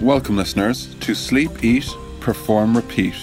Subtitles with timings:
[0.00, 1.88] Welcome, listeners, to Sleep, Eat,
[2.20, 3.14] Perform, Repeat.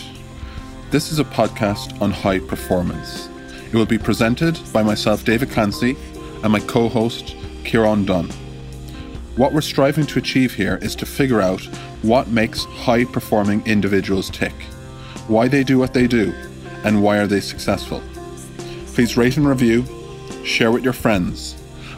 [0.90, 3.30] This is a podcast on high performance.
[3.68, 5.96] It will be presented by myself, David Clancy,
[6.42, 8.28] and my co host, Kieran Dunn.
[9.36, 11.62] What we're striving to achieve here is to figure out
[12.02, 14.54] what makes high performing individuals tick,
[15.28, 16.34] why they do what they do,
[16.84, 18.02] and why are they successful.
[18.88, 19.86] Please rate and review,
[20.44, 21.56] share with your friends,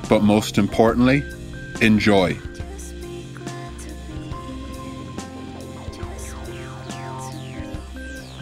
[0.09, 1.23] but most importantly,
[1.79, 2.37] enjoy.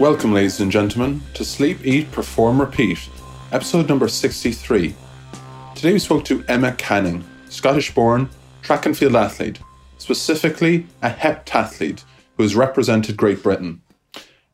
[0.03, 3.07] Welcome, ladies and gentlemen, to Sleep, Eat, Perform, Repeat,
[3.53, 4.93] episode number 63.
[5.75, 8.29] Today we spoke to Emma Canning, Scottish born
[8.61, 9.59] track and field athlete,
[9.97, 12.03] specifically a heptathlete
[12.35, 13.81] who has represented Great Britain.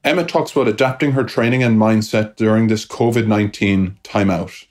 [0.03, 4.67] Emma talks about adapting her training and mindset during this COVID 19 timeout.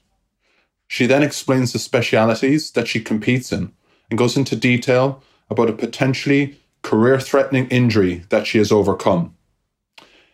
[0.86, 3.72] She then explains the specialities that she competes in
[4.10, 9.34] and goes into detail about a potentially career threatening injury that she has overcome.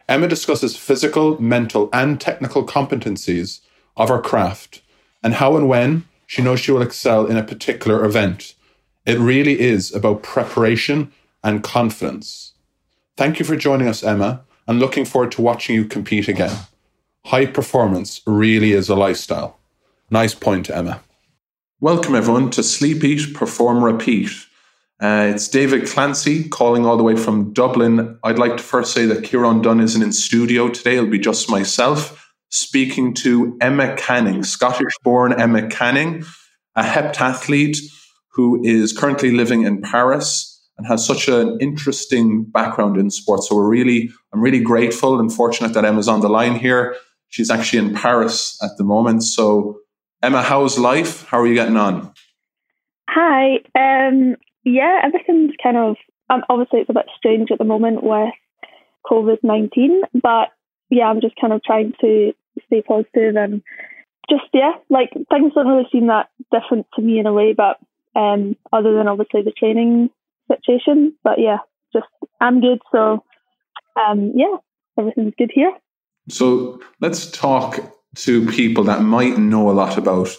[0.08, 3.60] Emma discusses physical, mental, and technical competencies
[3.96, 4.82] of her craft
[5.22, 8.54] and how and when she knows she will excel in a particular event.
[9.06, 12.52] It really is about preparation and confidence.
[13.16, 16.56] Thank you for joining us, Emma, and looking forward to watching you compete again.
[17.26, 19.58] High performance really is a lifestyle.
[20.10, 21.00] Nice point, Emma.
[21.80, 24.30] Welcome, everyone, to Sleep Eat, Perform, Repeat
[25.04, 28.18] uh, it's David Clancy calling all the way from Dublin.
[28.24, 30.96] I'd like to first say that Kieran Dunn isn't in studio today.
[30.96, 36.24] It'll be just myself speaking to Emma Canning, Scottish born Emma Canning,
[36.74, 37.76] a heptathlete
[38.32, 43.50] who is currently living in Paris and has such an interesting background in sports.
[43.50, 46.96] So we're really, I'm really grateful and fortunate that Emma's on the line here.
[47.28, 49.22] She's actually in Paris at the moment.
[49.22, 49.80] So
[50.22, 51.26] Emma, how's life?
[51.26, 52.14] How are you getting on?
[53.10, 53.58] Hi.
[53.74, 55.96] Um, yeah, everything's kind of
[56.30, 58.32] um, obviously it's a bit strange at the moment with
[59.10, 60.48] COVID nineteen, but
[60.90, 62.32] yeah, I'm just kind of trying to
[62.66, 63.62] stay positive and
[64.30, 67.78] just yeah, like things don't really seem that different to me in a way, but
[68.18, 70.10] um, other than obviously the training
[70.50, 71.58] situation, but yeah,
[71.92, 72.06] just
[72.40, 73.24] I'm good, so
[73.96, 74.56] um, yeah,
[74.98, 75.72] everything's good here.
[76.28, 77.80] So let's talk
[78.16, 80.34] to people that might know a lot about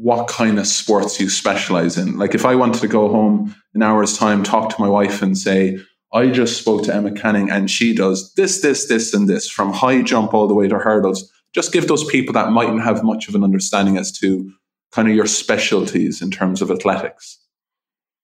[0.00, 2.16] what kind of sports you specialize in.
[2.16, 5.36] Like if I wanted to go home an hour's time, talk to my wife and
[5.36, 5.78] say,
[6.10, 9.74] I just spoke to Emma Canning and she does this, this, this, and this from
[9.74, 11.30] high jump all the way to hurdles.
[11.54, 14.50] Just give those people that mightn't have much of an understanding as to
[14.90, 17.38] kind of your specialties in terms of athletics.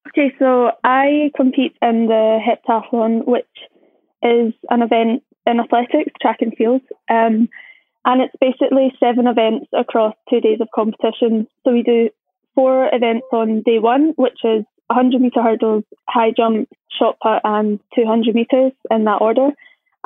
[0.09, 3.45] Okay, so I compete in the heptathlon, which
[4.23, 6.81] is an event in athletics, track and field.
[7.11, 7.51] Um,
[8.07, 11.49] and it's basically seven events across two days of competition.
[11.65, 12.09] So we do
[12.55, 17.81] four events on day one, which is 100 meter hurdles, high jump, shot put, and
[17.97, 19.49] 200 meters in that order.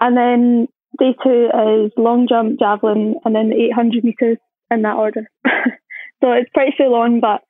[0.00, 0.69] And then
[0.99, 4.38] day two is long jump, javelin, and then 800 meters
[4.71, 5.31] in that order.
[5.44, 7.43] so it's pretty full on, but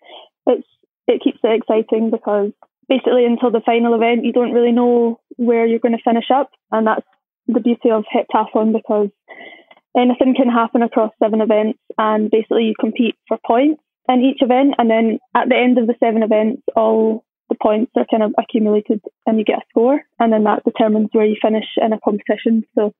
[0.48, 0.66] it's
[1.06, 2.50] it keeps it exciting because
[2.88, 6.50] basically until the final event, you don't really know where you're going to finish up,
[6.72, 7.06] and that's
[7.46, 9.10] the beauty of heptathlon because
[9.96, 14.74] anything can happen across seven events, and basically you compete for points in each event,
[14.78, 18.34] and then at the end of the seven events, all the points are kind of
[18.38, 22.00] accumulated, and you get a score, and then that determines where you finish in a
[22.00, 22.64] competition.
[22.74, 22.92] So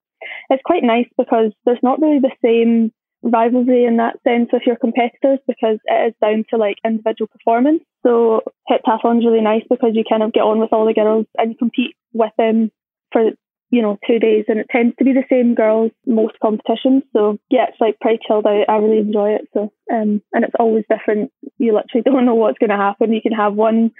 [0.49, 2.91] it's quite nice because there's not really the same
[3.23, 7.83] rivalry in that sense with your competitors because it is down to like individual performance.
[8.03, 11.51] So heptathlon's really nice because you kind of get on with all the girls and
[11.51, 12.71] you compete with them
[13.11, 13.31] for
[13.71, 17.03] you know, two days and it tends to be the same girls most competitions.
[17.13, 18.65] So yeah, it's like pretty chilled out.
[18.69, 19.47] I really enjoy it.
[19.53, 21.31] So um and it's always different.
[21.57, 23.13] You literally don't know what's gonna happen.
[23.13, 23.91] You can have one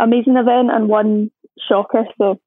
[0.00, 1.30] amazing event and one
[1.68, 2.04] shocker.
[2.18, 2.40] So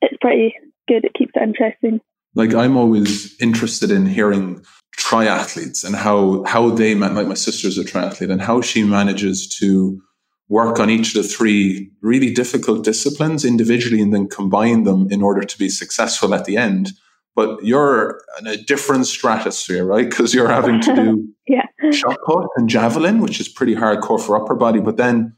[0.00, 0.54] it's pretty
[0.88, 1.04] good.
[1.04, 2.00] It keeps it interesting.
[2.34, 4.64] Like I'm always interested in hearing
[4.96, 9.48] triathletes and how how they man like my sister's a triathlete and how she manages
[9.58, 10.00] to
[10.48, 15.22] work on each of the three really difficult disciplines individually and then combine them in
[15.22, 16.92] order to be successful at the end.
[17.34, 20.08] But you're in a different stratosphere, right?
[20.08, 21.66] Because you're having to do yeah.
[21.90, 24.80] shot put and javelin, which is pretty hardcore for upper body.
[24.80, 25.36] But then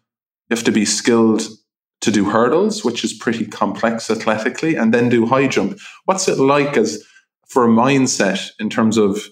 [0.48, 1.42] you have to be skilled
[2.02, 5.78] to do hurdles, which is pretty complex athletically, and then do high jump.
[6.04, 7.02] What's it like as
[7.48, 9.26] for a mindset in terms of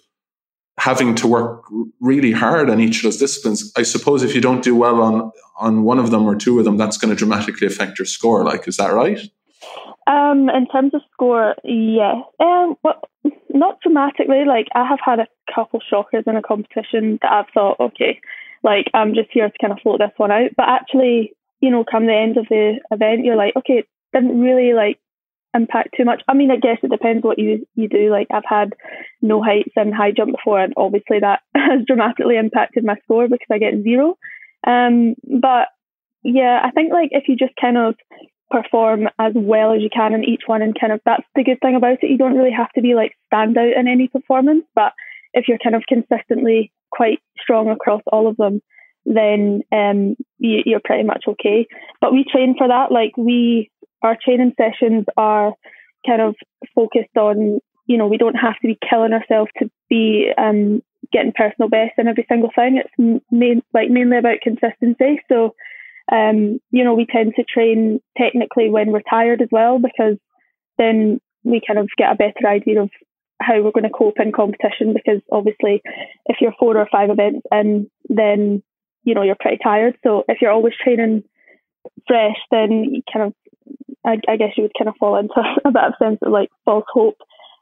[0.78, 1.64] having to work
[2.00, 3.72] really hard on each of those disciplines.
[3.76, 6.64] I suppose if you don't do well on on one of them or two of
[6.64, 8.44] them, that's going to dramatically affect your score.
[8.44, 9.20] Like, is that right?
[10.06, 12.20] Um, in terms of score, yeah.
[12.38, 13.00] Um, well,
[13.48, 14.44] not dramatically.
[14.44, 18.20] Like, I have had a couple shockers in a competition that I've thought, okay,
[18.62, 20.50] like I'm just here to kind of float this one out.
[20.56, 24.74] But actually, you know, come the end of the event, you're like, okay, didn't really
[24.74, 24.98] like
[25.56, 26.22] impact too much.
[26.28, 28.10] I mean, I guess it depends what you you do.
[28.10, 28.74] Like I've had
[29.22, 33.48] no heights and high jump before, and obviously that has dramatically impacted my score because
[33.50, 34.16] I get zero.
[34.66, 35.68] Um, but
[36.22, 37.94] yeah, I think like if you just kind of
[38.50, 41.60] perform as well as you can in each one, and kind of that's the good
[41.60, 42.10] thing about it.
[42.10, 44.92] You don't really have to be like stand out in any performance, but
[45.32, 48.62] if you're kind of consistently quite strong across all of them,
[49.06, 51.66] then um, you, you're pretty much okay.
[52.00, 52.90] But we train for that.
[52.90, 53.70] Like we,
[54.02, 55.52] our training sessions are
[56.06, 56.34] kind of
[56.74, 60.82] focused on, you know, we don't have to be killing ourselves to be um,
[61.12, 62.80] getting personal best in every single thing.
[62.82, 65.20] It's main, like mainly about consistency.
[65.28, 65.54] So,
[66.12, 70.16] um, you know, we tend to train technically when we're tired as well because
[70.78, 72.90] then we kind of get a better idea of
[73.40, 75.82] how we're going to cope in competition because obviously
[76.26, 78.62] if you're four or five events and then
[79.04, 81.22] you know you're pretty tired so if you're always training
[82.06, 83.34] fresh then you kind of
[84.06, 86.50] I, I guess you would kind of fall into a bit of sense of like
[86.64, 87.18] false hope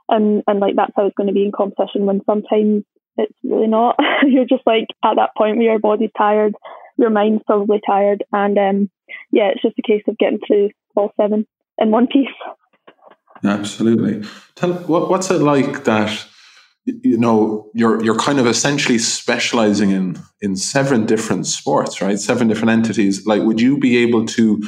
[0.09, 2.85] and and like that's how it's going to be in competition when sometimes
[3.17, 3.97] it's really not
[4.27, 6.55] you're just like at that point where your body's tired
[6.99, 8.91] your mind's probably tired and um
[9.33, 11.47] yeah it's just a case of getting through all seven
[11.79, 12.29] in one piece
[13.45, 14.27] Absolutely.
[14.55, 16.27] Tell what, what's it like that
[16.87, 22.19] you know you're you're kind of essentially specializing in in seven different sports, right?
[22.19, 23.27] Seven different entities.
[23.27, 24.63] Like, would you be able to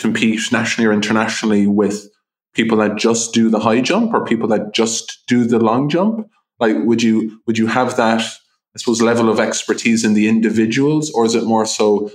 [0.00, 2.08] compete nationally or internationally with
[2.54, 6.28] people that just do the high jump or people that just do the long jump?
[6.58, 8.22] Like, would you would you have that?
[8.22, 12.10] I suppose level of expertise in the individuals, or is it more so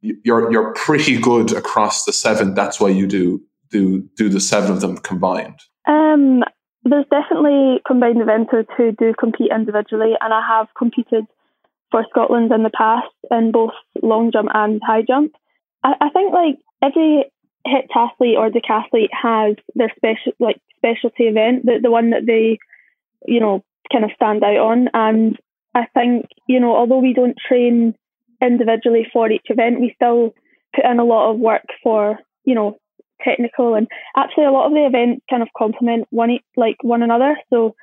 [0.00, 2.54] you're you're pretty good across the seven?
[2.54, 5.60] That's why you do do do the seven of them combined?
[5.86, 6.42] Um,
[6.84, 11.24] there's definitely combined eventers who do compete individually, and I have competed
[11.90, 13.72] for Scotland in the past in both
[14.02, 15.32] long jump and high jump.
[15.82, 17.24] I, I think like every
[17.66, 22.58] heptathlete or decathlete has their special like specialty event, the the one that they,
[23.26, 23.62] you know,
[23.92, 24.88] kind of stand out on.
[24.94, 25.38] And
[25.74, 27.94] I think you know, although we don't train
[28.42, 30.34] individually for each event, we still
[30.74, 32.78] put in a lot of work for you know
[33.22, 33.86] technical and
[34.16, 37.36] actually a lot of the events kind of complement one like one another.
[37.50, 37.74] So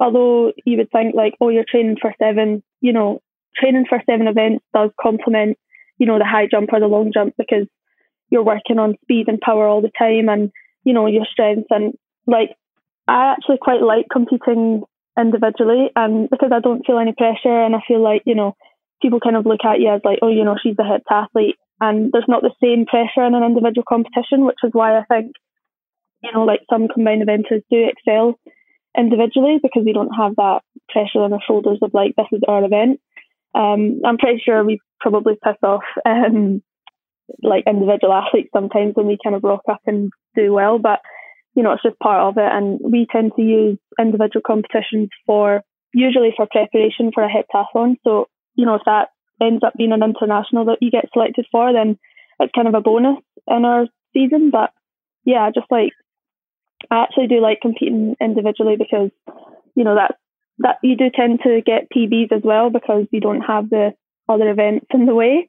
[0.00, 3.20] although you would think like, oh, you're training for seven, you know,
[3.56, 5.58] training for seven events does complement,
[5.98, 7.66] you know, the high jump or the long jump because
[8.30, 10.50] you're working on speed and power all the time and,
[10.84, 11.66] you know, your strength.
[11.70, 11.94] and
[12.26, 12.50] like
[13.06, 14.82] I actually quite like competing
[15.18, 18.54] individually and because I don't feel any pressure and I feel like, you know,
[19.00, 22.10] people kind of look at you as like, oh, you know, she's the heptathlete and
[22.12, 25.32] there's not the same pressure in an individual competition, which is why I think,
[26.22, 28.38] you know, like some combined eventers do excel
[28.96, 32.64] individually because we don't have that pressure on our shoulders of like, this is our
[32.64, 33.00] event.
[33.54, 36.62] Um, I'm pretty sure we probably piss off um,
[37.42, 41.00] like individual athletes sometimes when we kind of rock up and do well, but
[41.54, 42.48] you know, it's just part of it.
[42.50, 47.96] And we tend to use individual competitions for usually for preparation for a heptathlon.
[48.04, 49.08] So, you know, if that
[49.42, 51.98] ends up being an international that you get selected for, then
[52.38, 53.16] it's kind of a bonus
[53.48, 54.50] in our season.
[54.50, 54.70] But
[55.24, 55.90] yeah, just like
[56.90, 59.10] I actually do like competing individually because
[59.74, 60.16] you know that
[60.58, 63.94] that you do tend to get PBs as well because you don't have the
[64.28, 65.48] other events in the way.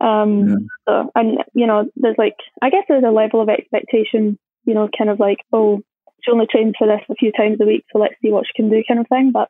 [0.00, 0.54] Um, yeah.
[0.88, 4.38] so, and you know, there's like I guess there's a level of expectation.
[4.64, 5.82] You know, kind of like oh,
[6.22, 8.60] she only trains for this a few times a week, so let's see what she
[8.60, 9.30] can do, kind of thing.
[9.32, 9.48] But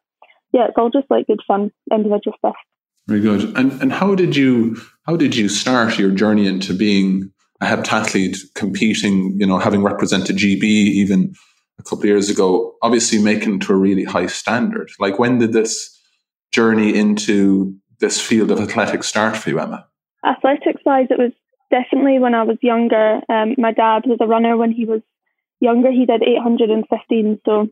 [0.52, 2.57] yeah, it's all just like good fun individual stuff.
[3.07, 3.57] Very good.
[3.57, 8.38] And and how did you how did you start your journey into being a heptathlete,
[8.54, 9.37] competing?
[9.38, 11.35] You know, having represented GB even
[11.80, 14.90] a couple of years ago, obviously making to a really high standard.
[15.00, 15.99] Like, when did this
[16.52, 19.87] journey into this field of athletics start for you, Emma?
[20.25, 21.33] Athletics wise, it was
[21.71, 23.21] definitely when I was younger.
[23.29, 25.00] Um, my dad was a runner when he was
[25.61, 25.91] younger.
[25.91, 27.69] He did 815, so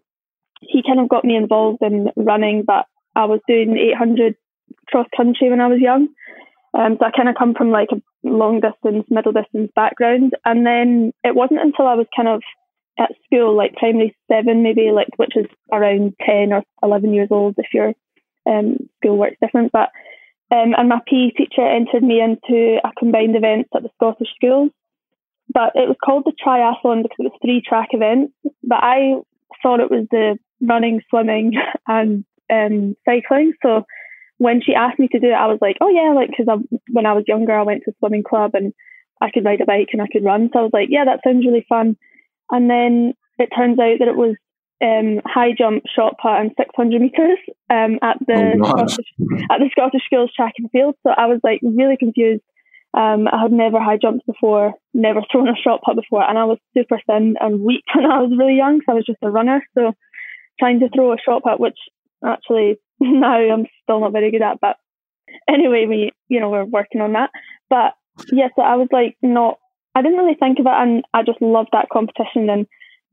[0.60, 4.36] he kind of got me involved in running, but I was doing 800
[4.86, 6.08] cross country when I was young.
[6.74, 10.34] Um, so I kind of come from like a long distance, middle distance background.
[10.44, 12.42] And then it wasn't until I was kind of
[12.98, 17.54] at school, like primary seven, maybe like which is around ten or eleven years old
[17.58, 17.94] if your
[18.46, 19.72] um, school works different.
[19.72, 19.90] But
[20.50, 24.70] um, and my PE teacher entered me into a combined event at the Scottish schools.
[25.52, 28.32] But it was called the triathlon because it was three track events.
[28.62, 29.14] But I
[29.62, 31.52] thought it was the running, swimming,
[31.86, 33.52] and um, cycling.
[33.62, 33.84] So
[34.38, 36.62] when she asked me to do it, I was like, oh yeah, like because
[36.92, 38.72] when I was younger, I went to swimming club and
[39.20, 40.48] I could ride a bike and I could run.
[40.52, 41.96] So I was like, yeah, that sounds really fun.
[42.50, 44.36] And then it turns out that it was
[44.82, 47.38] um, high jump, shot put, and 600 meters
[47.70, 49.06] um, at the oh, Scottish,
[49.50, 50.94] at the Scottish Schools track and field.
[51.02, 52.42] So I was like really confused.
[52.94, 56.44] Um, I had never high jumped before, never thrown a shot put before, and I
[56.44, 59.30] was super thin and weak when I was really young, so I was just a
[59.30, 59.62] runner.
[59.76, 59.92] So
[60.58, 61.78] trying to throw a shot put, which
[62.24, 64.76] actually now I'm still not very good at, but
[65.48, 67.30] anyway, we you know we're working on that.
[67.68, 67.94] But
[68.32, 69.58] yes, yeah, so I was like not.
[69.94, 72.66] I didn't really think of it, and I just loved that competition, and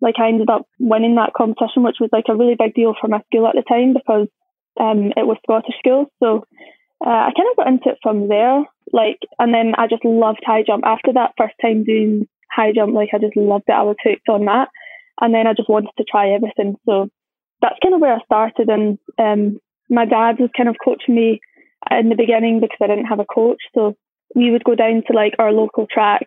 [0.05, 3.07] like I ended up winning that competition, which was like a really big deal for
[3.07, 4.27] my school at the time because
[4.79, 6.05] um, it was Scottish school.
[6.21, 6.45] So
[7.03, 8.63] uh, I kind of got into it from there.
[8.93, 10.83] Like, and then I just loved high jump.
[10.85, 13.73] After that first time doing high jump, like I just loved it.
[13.73, 14.69] I was hooked on that,
[15.21, 16.75] and then I just wanted to try everything.
[16.85, 17.09] So
[17.63, 18.69] that's kind of where I started.
[18.69, 19.59] And um,
[19.89, 21.41] my dad was kind of coaching me
[21.89, 23.61] in the beginning because I didn't have a coach.
[23.73, 23.95] So
[24.35, 26.25] we would go down to like our local track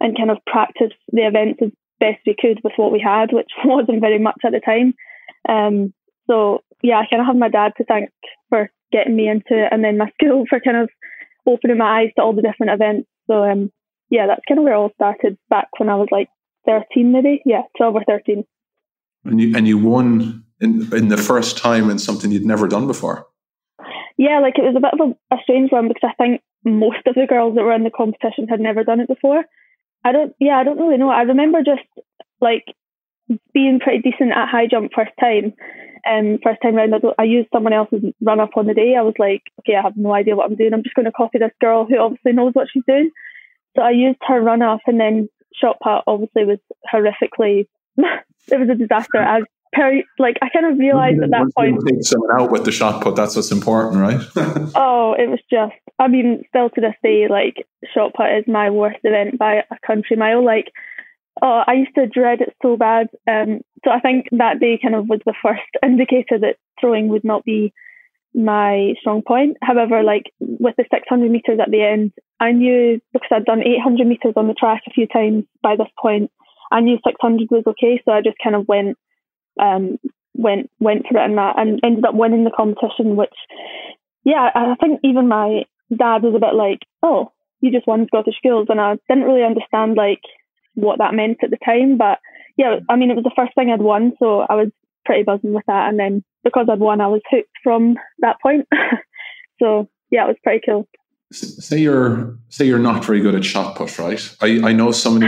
[0.00, 1.70] and kind of practice the events as
[2.04, 4.94] best we could with what we had, which wasn't very much at the time.
[5.48, 5.92] Um,
[6.26, 8.10] so yeah, I kind of have my dad to thank
[8.48, 10.90] for getting me into it, and then my school for kind of
[11.46, 13.08] opening my eyes to all the different events.
[13.26, 13.70] So um,
[14.10, 16.28] yeah, that's kind of where it all started back when I was like
[16.66, 17.42] 13, maybe.
[17.44, 18.44] Yeah, 12 or 13.
[19.24, 22.86] And you and you won in in the first time in something you'd never done
[22.86, 23.26] before.
[24.16, 27.06] Yeah, like it was a bit of a, a strange one because I think most
[27.06, 29.44] of the girls that were in the competition had never done it before.
[30.04, 31.10] I don't, yeah, I don't really know.
[31.10, 31.82] I remember just
[32.40, 32.64] like
[33.52, 35.54] being pretty decent at high jump first time.
[36.06, 38.94] Um, first time round, I, I used someone else's run up on the day.
[38.96, 40.74] I was like, okay, I have no idea what I'm doing.
[40.74, 43.10] I'm just going to copy this girl who obviously knows what she's doing.
[43.74, 46.58] So I used her run up, and then shot put obviously was
[46.92, 47.66] horrifically.
[47.96, 49.18] it was a disaster.
[49.18, 49.40] I
[49.74, 51.80] Perry, like I kind of realized at that point.
[51.86, 53.16] Take someone out with the shot put.
[53.16, 54.20] That's what's important, right?
[54.74, 55.74] oh, it was just.
[55.98, 59.86] I mean, still to this day, like shot put is my worst event by a
[59.86, 60.44] country mile.
[60.44, 60.70] Like,
[61.42, 63.08] oh, I used to dread it so bad.
[63.28, 67.24] Um, so I think that day kind of was the first indicator that throwing would
[67.24, 67.72] not be
[68.34, 69.56] my strong point.
[69.62, 74.06] However, like with the 600 meters at the end, I knew because I'd done 800
[74.06, 76.30] meters on the track a few times by this point.
[76.72, 78.98] I knew 600 was okay, so I just kind of went
[79.60, 79.98] um,
[80.34, 83.16] went went for it in that and ended up winning the competition.
[83.16, 83.34] Which,
[84.24, 85.64] yeah, I think even my
[85.96, 89.44] dad was a bit like, "Oh, you just won Scottish Schools," and I didn't really
[89.44, 90.22] understand like
[90.74, 91.96] what that meant at the time.
[91.96, 92.18] But
[92.56, 94.68] yeah, I mean, it was the first thing I'd won, so I was
[95.04, 95.88] pretty buzzing with that.
[95.88, 98.66] And then because I'd won, I was hooked from that point.
[99.62, 100.88] so yeah, it was pretty cool
[101.34, 104.36] say you're say you're not very good at shot put, right?
[104.40, 105.26] I, I know somebody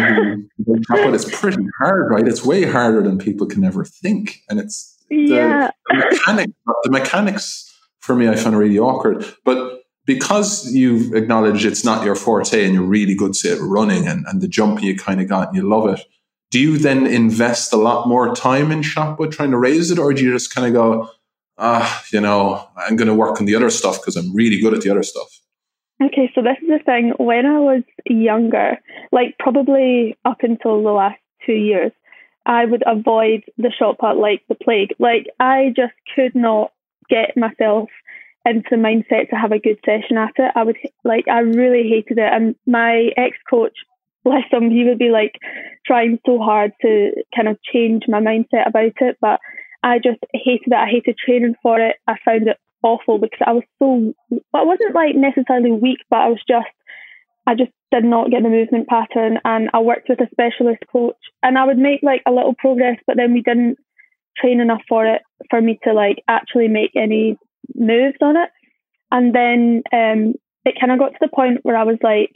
[0.66, 1.14] who shot put.
[1.14, 2.26] It's pretty hard, right?
[2.26, 5.70] It's way harder than people can ever think, and it's the, yeah.
[5.88, 6.52] the mechanics.
[6.84, 9.24] The mechanics for me, I find really awkward.
[9.44, 14.06] But because you've acknowledged it's not your forte, and you're really good, say, at running
[14.06, 16.00] and, and the jumping you kind of got, and you love it.
[16.52, 19.98] Do you then invest a lot more time in shot put trying to raise it,
[19.98, 21.10] or do you just kind of go,
[21.58, 24.72] ah, you know, I'm going to work on the other stuff because I'm really good
[24.72, 25.28] at the other stuff?
[26.02, 27.14] Okay, so this is the thing.
[27.18, 28.78] When I was younger,
[29.12, 31.92] like probably up until the last two years,
[32.44, 34.94] I would avoid the shot put like the plague.
[34.98, 36.72] Like I just could not
[37.08, 37.88] get myself
[38.44, 40.52] into the mindset to have a good session at it.
[40.54, 43.78] I would like I really hated it, and my ex coach,
[44.22, 45.38] bless him, he would be like
[45.86, 49.40] trying so hard to kind of change my mindset about it, but
[49.82, 50.74] I just hated it.
[50.74, 51.96] I hated training for it.
[52.06, 54.14] I found it awful because I was so
[54.54, 56.66] I wasn't like necessarily weak, but I was just
[57.46, 61.16] I just did not get the movement pattern and I worked with a specialist coach
[61.42, 63.78] and I would make like a little progress but then we didn't
[64.36, 67.38] train enough for it for me to like actually make any
[67.74, 68.50] moves on it.
[69.10, 72.32] And then um it kind of got to the point where I was like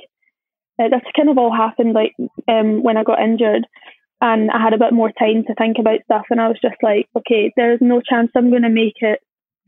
[0.81, 2.15] uh, kind of all happened like
[2.49, 3.67] um when I got injured
[4.21, 6.77] and I had a bit more time to think about stuff and I was just
[6.83, 9.21] like okay there's no chance I'm going to make it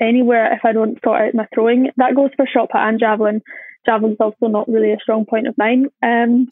[0.03, 1.91] anywhere if I don't sort out my throwing.
[1.97, 3.43] That goes for shot put and javelin.
[3.87, 5.87] Javelin's also not really a strong point of mine.
[6.03, 6.49] Um,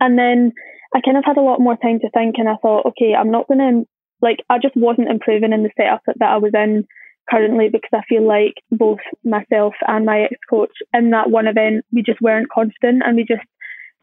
[0.00, 0.52] and then
[0.94, 3.30] I kind of had a lot more time to think, and I thought, okay, I'm
[3.30, 3.88] not going to
[4.22, 4.38] like.
[4.48, 6.86] I just wasn't improving in the setup that I was in
[7.28, 11.84] currently because I feel like both myself and my ex coach in that one event
[11.92, 13.42] we just weren't confident and we just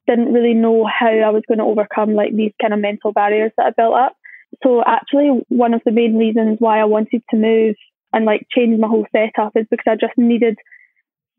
[0.08, 3.52] didn't really know how I was going to overcome like these kind of mental barriers
[3.58, 4.18] that I built up.
[4.62, 7.76] So actually one of the main reasons why I wanted to move
[8.14, 10.58] and like change my whole setup is because I just needed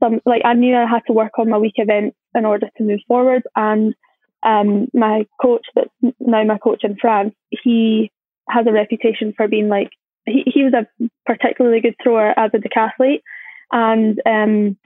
[0.02, 2.84] some like I knew I had to work on my weak events in order to
[2.84, 3.94] move forward and
[4.44, 5.90] um, my coach that's
[6.20, 8.10] now my coach in France, he
[8.48, 9.88] has a reputation for being like
[10.26, 13.22] he, he was a particularly good thrower as a decathlete
[13.72, 14.76] and um,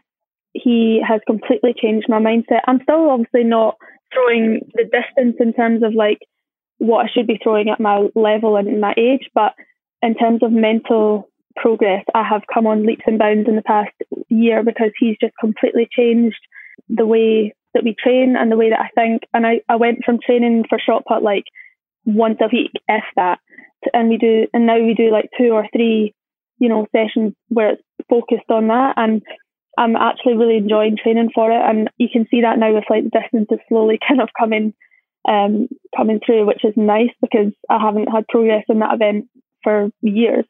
[0.53, 2.61] he has completely changed my mindset.
[2.67, 3.77] I'm still obviously not
[4.13, 6.19] throwing the distance in terms of like
[6.79, 9.55] what I should be throwing at my level and my age, but
[10.03, 11.28] in terms of mental
[11.61, 13.93] progress I have come on leaps and bounds in the past
[14.29, 16.39] year because he's just completely changed
[16.89, 19.23] the way that we train and the way that I think.
[19.35, 21.45] And I, I went from training for shot put like
[22.05, 23.39] once a week, if that,
[23.85, 26.15] to, and we do, and now we do like two or three,
[26.59, 28.95] you know, sessions where it's focused on that.
[28.97, 29.23] And
[29.77, 31.61] I'm actually really enjoying training for it.
[31.61, 34.75] And you can see that now with like the distance is slowly kind of coming,
[35.29, 39.27] um, coming through, which is nice because I haven't had progress in that event
[39.63, 40.47] for years.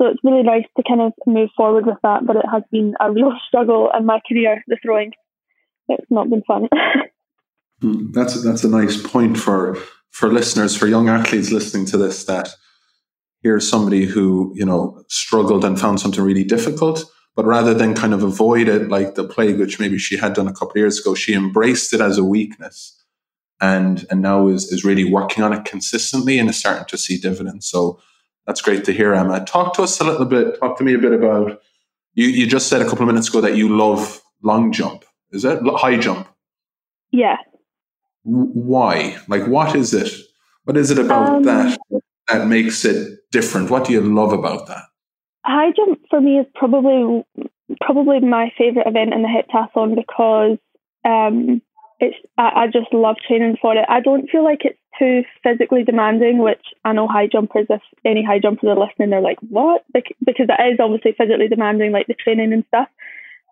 [0.00, 2.94] So it's really nice to kind of move forward with that, but it has been
[3.00, 5.12] a real struggle in my career, the throwing.
[5.88, 6.68] It's not been fun.
[7.82, 9.74] Hmm, that's that's a nice point for
[10.10, 12.24] for listeners, for young athletes listening to this.
[12.24, 12.50] That
[13.42, 17.02] here's somebody who you know struggled and found something really difficult,
[17.34, 20.46] but rather than kind of avoid it like the plague, which maybe she had done
[20.46, 23.02] a couple of years ago, she embraced it as a weakness,
[23.62, 27.16] and and now is is really working on it consistently and is starting to see
[27.16, 27.66] dividends.
[27.70, 27.98] So
[28.46, 29.44] that's great to hear, Emma.
[29.44, 30.58] Talk to us a little bit.
[30.58, 31.60] Talk to me a bit about
[32.14, 32.26] you.
[32.26, 35.04] You just said a couple of minutes ago that you love long jump.
[35.30, 36.28] Is it high jump?
[37.10, 37.36] Yeah.
[38.22, 39.18] Why?
[39.28, 40.12] Like, what is it?
[40.64, 41.78] What is it about um, that
[42.28, 43.70] that makes it different?
[43.70, 44.84] What do you love about that?
[45.44, 47.24] High jump for me is probably
[47.80, 50.58] probably my favorite event in the heptathlon because
[51.04, 51.62] um,
[51.98, 53.84] it's I, I just love training for it.
[53.88, 58.24] I don't feel like it's too physically demanding, which I know high jumpers, if any
[58.24, 59.82] high jumpers are listening, they're like, what?
[59.92, 62.88] Because it is obviously physically demanding, like the training and stuff.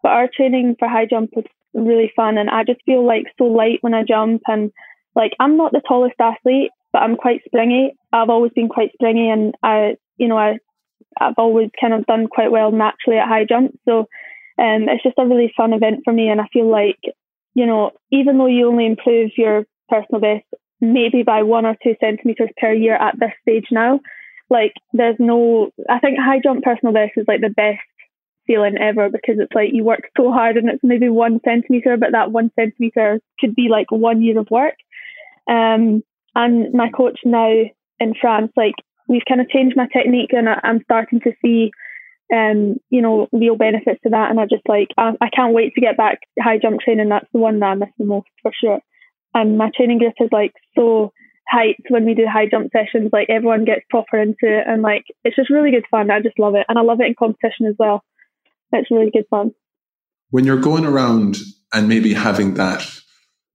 [0.02, 3.44] But our training for high jump is really fun, and I just feel like so
[3.44, 4.42] light when I jump.
[4.46, 4.70] And
[5.16, 7.94] like, I'm not the tallest athlete, but I'm quite springy.
[8.12, 10.58] I've always been quite springy, and I, you know, I,
[11.20, 13.78] I've always kind of done quite well naturally at high jump.
[13.88, 14.00] So
[14.58, 17.00] um, it's just a really fun event for me, and I feel like
[17.58, 20.44] you know, even though you only improve your personal best
[20.80, 24.00] maybe by one or two centimeters per year at this stage now,
[24.50, 27.80] like there's no, I think high jump personal best is like the best
[28.46, 32.12] feeling ever because it's like you work so hard and it's maybe one centimeter, but
[32.12, 34.74] that one centimeter could be like one year of work.
[35.48, 36.02] Um,
[36.34, 37.52] and my coach now
[38.00, 38.74] in France, like
[39.08, 41.70] we've kind of changed my technique and I, am starting to see
[42.32, 44.30] um, you know, real benefits to that.
[44.30, 47.08] And I just like, I, I can't wait to get back high jump training.
[47.08, 48.80] That's the one that I miss the most for sure.
[49.34, 51.12] And my training group is like so
[51.52, 53.10] hyped when we do high jump sessions.
[53.12, 56.10] Like everyone gets proper into it, and like it's just really good fun.
[56.10, 58.02] I just love it, and I love it in competition as well.
[58.72, 59.52] It's really good fun.
[60.30, 61.38] When you're going around
[61.72, 62.86] and maybe having that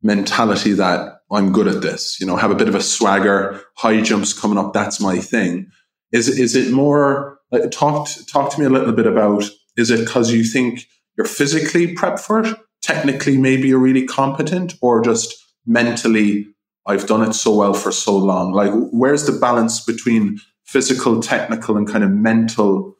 [0.01, 4.01] mentality that I'm good at this, you know, have a bit of a swagger, high
[4.01, 5.69] jumps coming up, that's my thing.
[6.11, 10.05] Is is it more uh, talk talk to me a little bit about is it
[10.05, 10.85] because you think
[11.17, 16.47] you're physically prepped for it, technically maybe you're really competent, or just mentally
[16.85, 18.51] I've done it so well for so long?
[18.51, 22.97] Like where's the balance between physical, technical, and kind of mental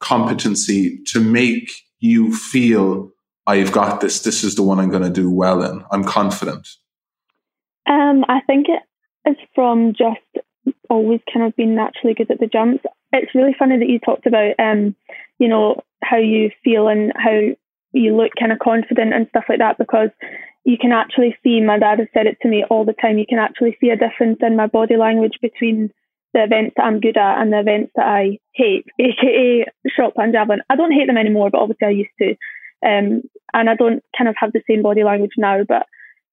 [0.00, 3.10] competency to make you feel
[3.46, 4.20] I've got this.
[4.20, 5.84] This is the one I'm going to do well in.
[5.90, 6.66] I'm confident.
[7.88, 8.82] Um, I think it
[9.30, 10.44] is from just
[10.90, 14.26] always kind of being naturally good at the jumps it's really funny that you talked
[14.26, 14.94] about, um,
[15.38, 17.38] you know, how you feel and how
[17.92, 20.10] you look kind of confident and stuff like that because
[20.66, 23.26] you can actually see, my dad has said it to me all the time, you
[23.26, 25.90] can actually see a difference in my body language between
[26.34, 29.64] the events that I'm good at and the events that I hate, aka
[29.96, 30.62] shot and javelin.
[30.68, 32.30] I don't hate them anymore, but obviously I used to.
[32.84, 33.22] Um,
[33.54, 35.86] and I don't kind of have the same body language now, but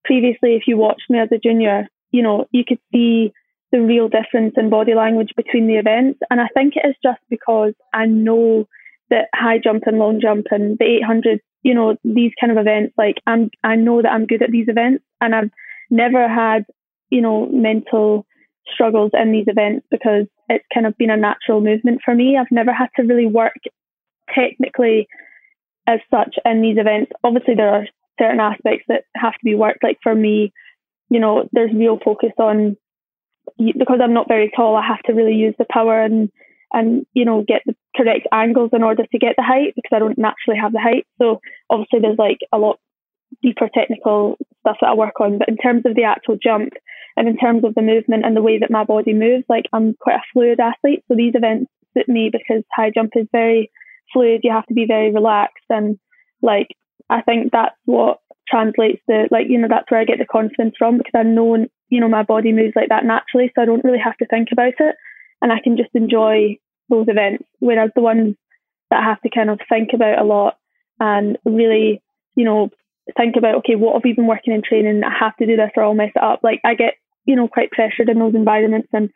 [0.04, 3.34] previously, if you watched me as a junior, you know, you could see
[3.72, 6.20] the real difference in body language between the events.
[6.32, 8.68] And I think it is just because I know
[9.12, 12.94] that high jump and long jump and the 800, you know, these kind of events,
[12.98, 15.50] like I'm, I know that I'm good at these events and I've
[15.90, 16.66] never had,
[17.10, 18.26] you know, mental
[18.72, 22.38] struggles in these events because it's kind of been a natural movement for me.
[22.38, 23.54] I've never had to really work
[24.34, 25.08] technically
[25.88, 27.12] as such in these events.
[27.24, 27.88] Obviously, there are
[28.20, 29.84] certain aspects that have to be worked.
[29.84, 30.54] Like for me,
[31.10, 32.78] you know, there's real focus on
[33.58, 36.32] because I'm not very tall, I have to really use the power and
[36.74, 40.00] and you know get the correct angles in order to get the height because I
[40.00, 41.06] don't naturally have the height.
[41.22, 42.80] So obviously there's like a lot
[43.42, 45.38] deeper technical stuff that I work on.
[45.38, 46.74] But in terms of the actual jump
[47.16, 49.96] and in terms of the movement and the way that my body moves, like I'm
[50.00, 51.04] quite a fluid athlete.
[51.08, 53.72] So these events suit me because high jump is very
[54.12, 54.42] fluid.
[54.44, 55.98] You have to be very relaxed and
[56.42, 56.68] like
[57.10, 60.76] I think that's what translates the like you know that's where I get the confidence
[60.78, 63.84] from because I know you know my body moves like that naturally, so I don't
[63.84, 64.96] really have to think about it,
[65.42, 66.58] and I can just enjoy
[66.90, 67.44] those events.
[67.60, 68.36] Whereas the ones
[68.90, 70.58] that I have to kind of think about a lot
[71.00, 72.02] and really
[72.36, 72.70] you know
[73.18, 75.02] think about okay what have we been working in training?
[75.04, 76.42] I have to do this or I'll mess it up.
[76.44, 79.10] Like I get you know quite pressured in those environments and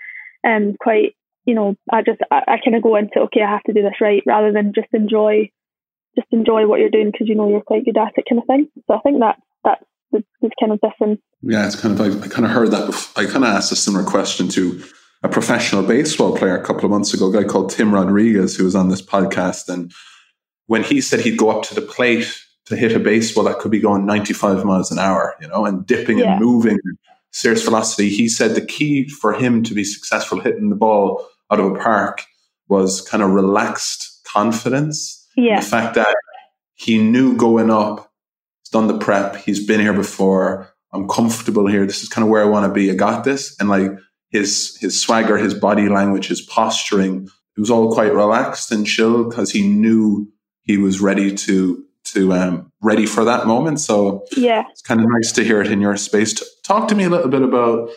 [0.48, 3.64] um quite you know I just I, I kind of go into okay I have
[3.64, 5.50] to do this right rather than just enjoy
[6.16, 8.48] just enjoy what you're doing because you know you're quite good at it kind of
[8.48, 8.68] thing.
[8.88, 11.22] So I think that that's was, was kind of different.
[11.42, 12.88] Yeah, it's kind of I, I kind of heard that.
[12.88, 13.24] Before.
[13.24, 14.84] I kind of asked a similar question to
[15.28, 18.64] a professional baseball player a couple of months ago, a guy called Tim Rodriguez, who
[18.64, 19.92] was on this podcast, and
[20.68, 23.72] when he said he'd go up to the plate to hit a baseball that could
[23.72, 26.34] be going 95 miles an hour, you know, and dipping yeah.
[26.34, 26.80] and moving,
[27.32, 28.10] serious velocity.
[28.10, 31.76] He said the key for him to be successful hitting the ball out of a
[31.76, 32.24] park
[32.68, 35.26] was kind of relaxed confidence.
[35.36, 35.60] Yeah.
[35.60, 36.16] The fact that
[36.74, 38.12] he knew going up,
[38.62, 41.86] he's done the prep, he's been here before, I'm comfortable here.
[41.86, 42.90] This is kind of where I want to be.
[42.90, 43.56] I got this.
[43.60, 43.92] And like
[44.30, 49.28] his his swagger, his body language, his posturing, it was all quite relaxed and chill
[49.28, 53.80] because he knew he was ready to to um, ready for that moment.
[53.80, 56.40] So yeah, it's kind of nice to hear it in your space.
[56.62, 57.90] Talk to me a little bit about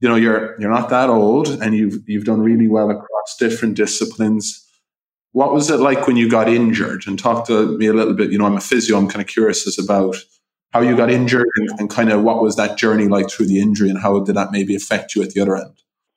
[0.00, 3.76] you know you're you're not that old and you've you've done really well across different
[3.76, 4.62] disciplines.
[5.32, 7.04] What was it like when you got injured?
[7.06, 8.32] And talk to me a little bit.
[8.32, 8.96] You know, I'm a physio.
[8.96, 10.16] I'm kind of curious as about
[10.72, 13.60] how you got injured and, and kind of what was that journey like through the
[13.60, 15.72] injury and how did that maybe affect you at the other end?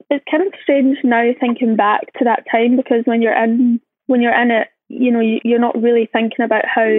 [0.10, 4.22] It's kind of strange now thinking back to that time because when you're in when
[4.22, 6.90] you're in it, you know, you, you're not really thinking about how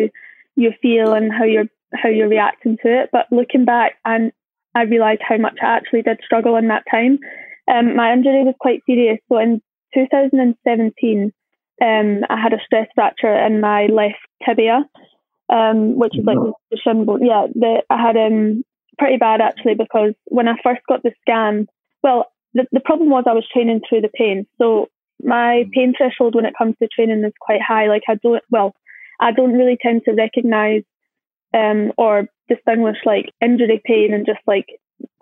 [0.56, 3.10] you feel and how you're how you're reacting to it.
[3.12, 4.32] But looking back, and
[4.74, 7.18] I realised how much I actually did struggle in that time.
[7.70, 9.18] Um, my injury was quite serious.
[9.28, 9.60] So in
[9.94, 11.32] 2017,
[11.82, 14.84] um, I had a stress fracture in my left tibia,
[15.50, 16.38] um, which is like
[16.70, 17.24] the shin bone.
[17.24, 18.64] Yeah, the, I had um
[18.98, 21.66] pretty bad actually because when I first got the scan,
[22.02, 24.46] well, the, the problem was I was training through the pain.
[24.58, 24.88] So
[25.22, 25.72] my mm.
[25.72, 27.88] pain threshold when it comes to training is quite high.
[27.88, 28.74] Like I don't, well,
[29.18, 30.82] I don't really tend to recognize
[31.52, 34.66] um, or distinguish like injury pain and just like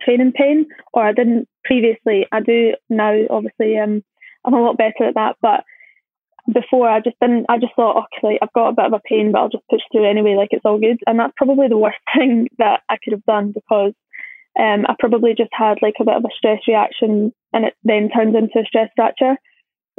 [0.02, 2.26] training pain, or I didn't previously.
[2.32, 3.78] I do now, obviously.
[3.78, 4.02] Um,
[4.44, 5.64] I'm a lot better at that, but
[6.52, 7.46] before I just didn't.
[7.48, 9.68] I just thought, okay, like, I've got a bit of a pain, but I'll just
[9.70, 10.34] push through anyway.
[10.36, 13.52] Like it's all good, and that's probably the worst thing that I could have done
[13.52, 13.92] because
[14.58, 18.10] um, I probably just had like a bit of a stress reaction, and it then
[18.10, 19.36] turns into a stress fracture.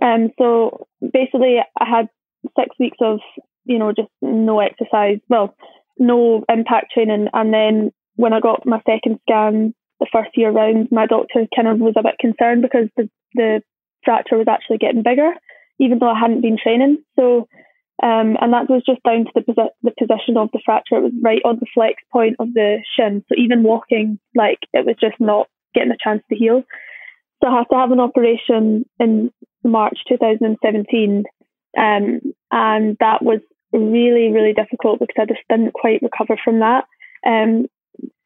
[0.01, 2.07] Um, so basically, I had
[2.57, 3.19] six weeks of
[3.65, 5.55] you know just no exercise, well,
[5.97, 10.89] no impact training, and then when I got my second scan the first year round,
[10.91, 13.61] my doctor kind of was a bit concerned because the the
[14.03, 15.33] fracture was actually getting bigger,
[15.79, 16.97] even though I hadn't been training.
[17.17, 17.47] So,
[18.01, 20.97] um, and that was just down to the posi- the position of the fracture.
[20.97, 23.23] It was right on the flex point of the shin.
[23.27, 26.63] So even walking, like it was just not getting a chance to heal.
[27.41, 29.31] So I had to have an operation in
[29.63, 31.23] March 2017.
[31.77, 33.39] Um, and that was
[33.71, 36.85] really, really difficult because I just didn't quite recover from that.
[37.25, 37.67] Um,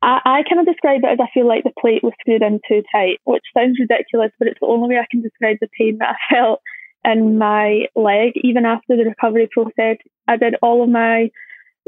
[0.01, 2.59] I, I kind of describe it as I feel like the plate was screwed in
[2.67, 5.97] too tight, which sounds ridiculous, but it's the only way I can describe the pain
[5.99, 6.61] that I felt
[7.05, 9.97] in my leg, even after the recovery process.
[10.27, 11.31] I did all of my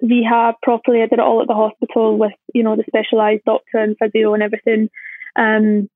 [0.01, 1.01] rehab properly.
[1.01, 4.33] I did it all at the hospital with, you know, the specialised doctor and physio
[4.33, 4.89] and everything.
[5.35, 5.89] Um,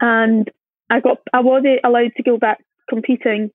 [0.00, 0.50] and
[0.90, 3.50] I got I was allowed to go back competing,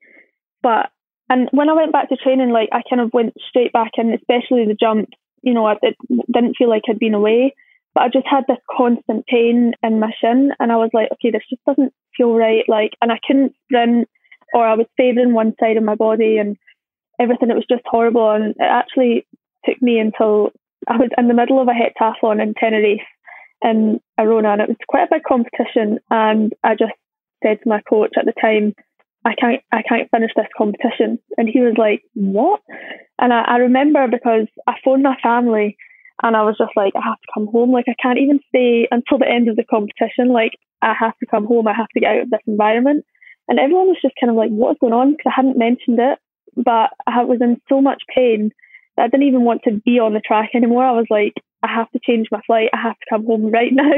[0.64, 0.90] but
[1.30, 4.14] and when I went back to training, like I kind of went straight back in,
[4.14, 5.10] especially the jump.
[5.42, 5.96] You know, it
[6.34, 7.54] didn't feel like I'd been away,
[7.94, 11.32] but I just had this constant pain in my shin, and I was like, okay,
[11.32, 12.64] this just doesn't feel right.
[12.68, 14.10] Like, and I couldn't sprint,
[14.54, 16.58] or I was favouring one side of my body, and
[17.20, 17.50] everything.
[17.50, 19.28] It was just horrible, and it actually
[19.66, 20.52] took me until
[20.88, 23.02] I was in the middle of a heptathlon in Tenerife
[23.62, 26.00] in Arona, and it was quite a big competition.
[26.10, 26.94] And I just
[27.44, 28.74] said to my coach at the time,
[29.26, 31.20] I can't I can't finish this competition.
[31.38, 32.62] And he was like, What?
[33.20, 35.76] And I, I remember because I phoned my family
[36.24, 37.72] and I was just like, I have to come home.
[37.72, 40.32] Like I can't even stay until the end of the competition.
[40.32, 41.68] Like I have to come home.
[41.68, 43.06] I have to get out of this environment.
[43.50, 45.12] And everyone was just kind of like, What's going on?
[45.12, 46.20] Because I hadn't mentioned it,
[46.56, 48.52] but I was in so much pain
[48.96, 50.86] that I didn't even want to be on the track anymore.
[50.86, 51.34] I was like,
[51.64, 52.70] I have to change my flight.
[52.74, 53.92] I have to come home right now.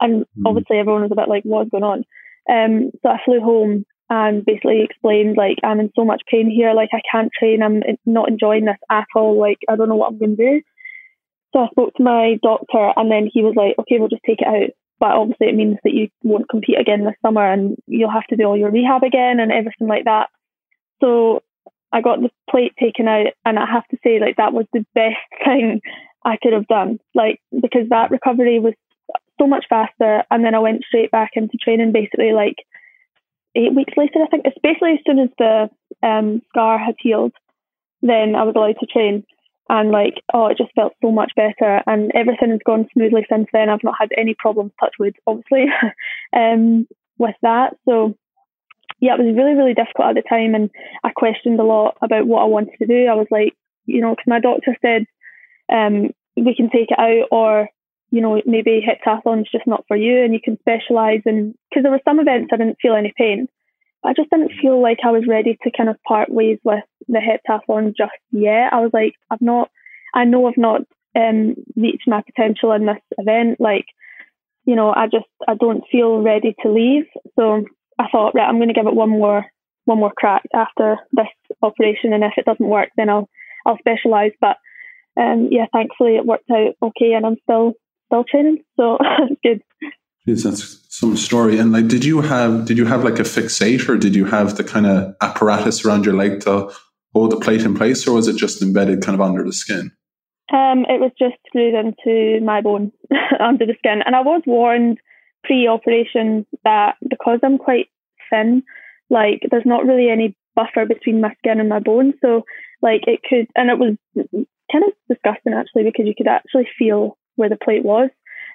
[0.00, 0.42] And mm.
[0.46, 2.04] obviously everyone was a bit like, What's going on?
[2.48, 6.72] Um, so I flew home and basically explained like I'm in so much pain here,
[6.74, 10.12] like I can't train, I'm not enjoying this at all, like I don't know what
[10.12, 10.62] I'm going to do.
[11.52, 14.40] So I spoke to my doctor, and then he was like, okay, we'll just take
[14.40, 14.70] it out.
[14.98, 18.36] But obviously, it means that you won't compete again this summer, and you'll have to
[18.36, 20.28] do all your rehab again and everything like that.
[21.00, 21.42] So
[21.92, 24.86] I got the plate taken out, and I have to say, like that was the
[24.94, 25.80] best thing
[26.24, 28.74] I could have done, like because that recovery was
[29.38, 32.56] so much faster, and then I went straight back into training, basically like
[33.54, 34.46] eight weeks later, I think.
[34.46, 35.70] Especially as soon as the
[36.02, 37.32] um, scar had healed,
[38.02, 39.24] then I was allowed to train.
[39.68, 43.48] And like, oh, it just felt so much better, and everything has gone smoothly since
[43.52, 43.68] then.
[43.68, 45.66] I've not had any problems, touch wood, obviously,
[46.32, 46.86] um,
[47.18, 47.76] with that.
[47.84, 48.14] So,
[49.00, 50.70] yeah, it was really, really difficult at the time, and
[51.02, 53.06] I questioned a lot about what I wanted to do.
[53.06, 53.54] I was like,
[53.86, 55.04] you know, because my doctor said,
[55.72, 57.68] um, we can take it out, or
[58.10, 61.90] you know, maybe heptathlon's just not for you and you can specialise in, because there
[61.90, 63.48] were some events I didn't feel any pain.
[64.06, 67.18] I just didn't feel like I was ready to kind of part ways with the
[67.18, 68.72] heptathlon just yet.
[68.72, 69.70] I was like, I've not,
[70.14, 70.82] I know I've not
[71.14, 73.60] um, reached my potential in this event.
[73.60, 73.86] Like,
[74.64, 77.04] you know, I just, I don't feel ready to leave.
[77.36, 77.64] So
[77.98, 79.44] I thought, right, I'm going to give it one more,
[79.84, 81.28] one more crack after this
[81.62, 82.12] operation.
[82.12, 83.28] And if it doesn't work, then I'll,
[83.64, 84.32] I'll specialise.
[84.40, 84.56] But
[85.16, 87.74] um, yeah, thankfully it worked out okay, and I'm still
[88.06, 88.98] still training, so
[89.42, 89.62] good.
[90.26, 91.58] Yes, that's some story.
[91.58, 94.00] And like, did you have did you have like a fixator?
[94.00, 96.72] Did you have the kind of apparatus around your leg to
[97.12, 99.90] hold the plate in place, or was it just embedded kind of under the skin?
[100.52, 102.92] Um, it was just screwed into my bone
[103.40, 104.98] under the skin, and I was warned
[105.44, 107.88] pre-operation that because I'm quite
[108.30, 108.62] thin,
[109.10, 112.44] like there's not really any buffer between my skin and my bone, so
[112.80, 113.96] like it could, and it was
[114.72, 118.08] kind of disgusting actually because you could actually feel where the plate was.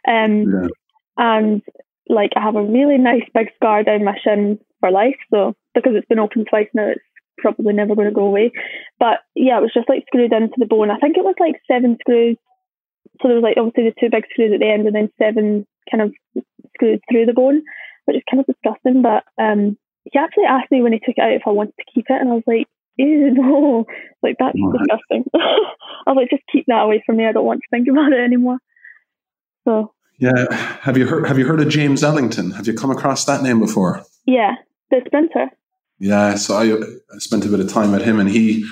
[0.08, 0.68] Um, yeah.
[1.18, 1.62] And
[2.12, 5.18] like I have a really nice big scar down my shin for life.
[5.34, 7.02] So because it's been open twice now, it's
[7.38, 8.52] probably never going to go away.
[9.00, 10.92] But yeah, it was just like screwed into the bone.
[10.92, 12.38] I think it was like seven screws.
[13.22, 15.66] So there was like obviously the two big screws at the end and then seven
[15.90, 16.44] kind of
[16.76, 17.64] screwed through the bone,
[18.06, 19.02] which is kind of disgusting.
[19.02, 21.92] But um, he actually asked me when he took it out if I wanted to
[21.94, 23.86] keep it, and I was like, ew, no,
[24.22, 25.26] like that's disgusting.
[25.34, 27.26] I was like, just keep that away from me.
[27.26, 28.58] I don't want to think about it anymore.
[29.66, 32.52] So yeah, have you heard have you heard of James Ellington?
[32.52, 34.04] Have you come across that name before?
[34.28, 34.54] Yeah,
[34.92, 35.48] the sprinter.
[35.98, 36.74] Yeah, so I,
[37.14, 38.64] I spent a bit of time with him, and he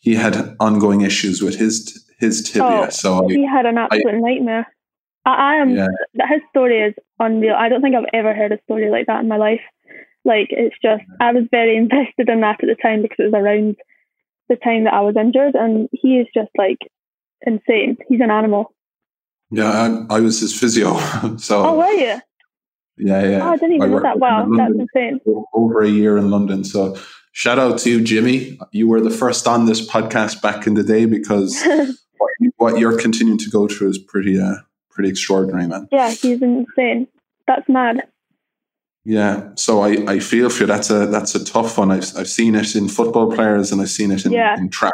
[0.00, 2.86] he had ongoing issues with his his tibia.
[2.86, 4.66] Oh, so he had an absolute I, nightmare.
[5.26, 5.70] I, I am.
[5.70, 5.88] Yeah.
[6.14, 7.56] His story is unreal.
[7.58, 9.60] I don't think I've ever heard a story like that in my life.
[10.24, 13.34] Like it's just, I was very invested in that at the time because it was
[13.34, 13.74] around
[14.48, 16.78] the time that I was injured, and he is just like
[17.44, 17.96] insane.
[18.08, 18.72] He's an animal.
[19.52, 20.96] Yeah, I, I was his physio.
[21.36, 21.64] so.
[21.64, 22.20] Oh, were you?
[22.96, 23.46] Yeah, yeah.
[23.46, 24.18] Oh, I didn't even know that.
[24.18, 25.20] Wow, that's insane.
[25.52, 26.64] Over a year in London.
[26.64, 26.96] So
[27.32, 28.58] shout out to you, Jimmy.
[28.70, 31.62] You were the first on this podcast back in the day because
[32.56, 34.56] what you're continuing to go through is pretty, uh,
[34.90, 35.88] pretty extraordinary, man.
[35.92, 37.08] Yeah, he's insane.
[37.46, 38.08] That's mad.
[39.04, 40.66] Yeah, so I, I feel for you.
[40.66, 41.90] That's a that's a tough one.
[41.90, 44.56] I've I've seen it in football players and I've seen it in, yeah.
[44.56, 44.92] in track.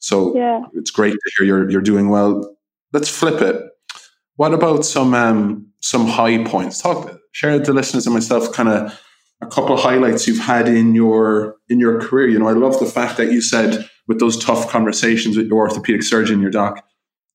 [0.00, 0.62] So yeah.
[0.74, 2.55] it's great to hear you're you're doing well.
[2.92, 3.62] Let's flip it.
[4.36, 6.80] What about some um, some high points?
[6.80, 8.98] Talk share with the listeners and myself kind of
[9.42, 12.28] a couple highlights you've had in your in your career.
[12.28, 15.58] You know, I love the fact that you said with those tough conversations with your
[15.58, 16.84] orthopedic surgeon, your doc,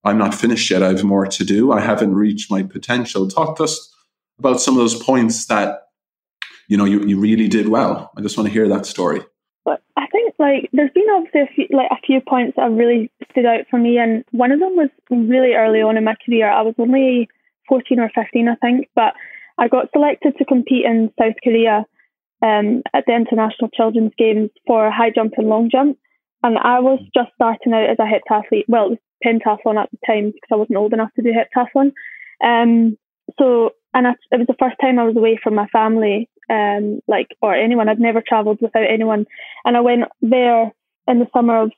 [0.04, 0.82] I'm not finished yet.
[0.82, 1.72] I have more to do.
[1.72, 3.28] I haven't reached my potential.
[3.28, 3.94] Talk to us
[4.40, 5.82] about some of those points that
[6.68, 8.12] you know you, you really did well.
[8.18, 9.22] I just want to hear that story.
[9.64, 12.78] But I think like there's been obviously a few, like a few points that have
[12.78, 16.16] really stood out for me, and one of them was really early on in my
[16.26, 16.52] career.
[16.52, 17.30] I was only
[17.70, 19.14] 14 or 15, I think, but
[19.58, 21.86] I got selected to compete in South Korea
[22.42, 25.98] um, at the International Children's Games for high jump and long jump.
[26.44, 28.66] And I was just starting out as a heptathlete.
[28.68, 31.92] Well, it was pentathlon at the time because I wasn't old enough to do heptathlon.
[32.44, 32.98] Um,
[33.40, 37.00] so and I, it was the first time I was away from my family, um,
[37.08, 37.90] like or anyone.
[37.90, 39.26] I'd never travelled without anyone,
[39.66, 40.72] and I went there
[41.08, 41.72] in the summer of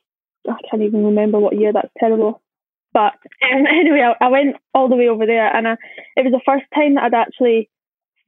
[0.48, 1.72] I can't even remember what year.
[1.72, 2.42] That's terrible.
[2.92, 3.14] But
[3.52, 5.72] um, anyway, I, I, went all the way over there, and I,
[6.16, 7.70] it was the first time that I'd actually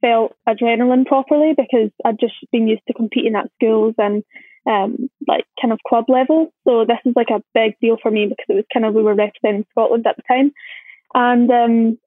[0.01, 4.23] felt adrenaline properly because I'd just been used to competing at schools and
[4.69, 6.53] um, like kind of club level.
[6.67, 9.03] So this is like a big deal for me because it was kind of we
[9.03, 10.51] were representing Scotland at the time,
[11.13, 11.97] and um,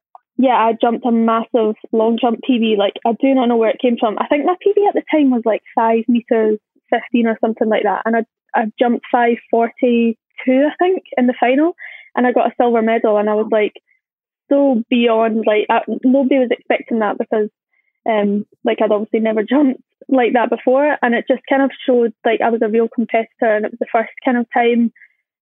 [0.40, 2.78] yeah, I jumped a massive long jump PB.
[2.78, 4.16] Like, I do not know where it came from.
[4.18, 7.82] I think my PB at the time was like five meters fifteen or something like
[7.82, 8.24] that, and I
[8.54, 11.74] I jumped five forty two, I think, in the final,
[12.16, 13.18] and I got a silver medal.
[13.18, 13.74] And I was like
[14.50, 17.50] so beyond like I, nobody was expecting that because
[18.08, 22.14] um like I'd obviously never jumped like that before, and it just kind of showed
[22.24, 24.90] like I was a real competitor, and it was the first kind of time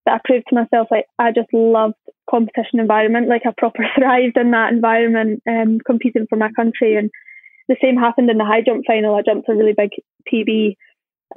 [0.05, 1.95] that I proved to myself like I just loved
[2.29, 3.27] competition environment.
[3.27, 6.95] Like I proper thrived in that environment, um, competing for my country.
[6.95, 7.09] And
[7.67, 9.15] the same happened in the high jump final.
[9.15, 9.91] I jumped a really big
[10.31, 10.75] PB.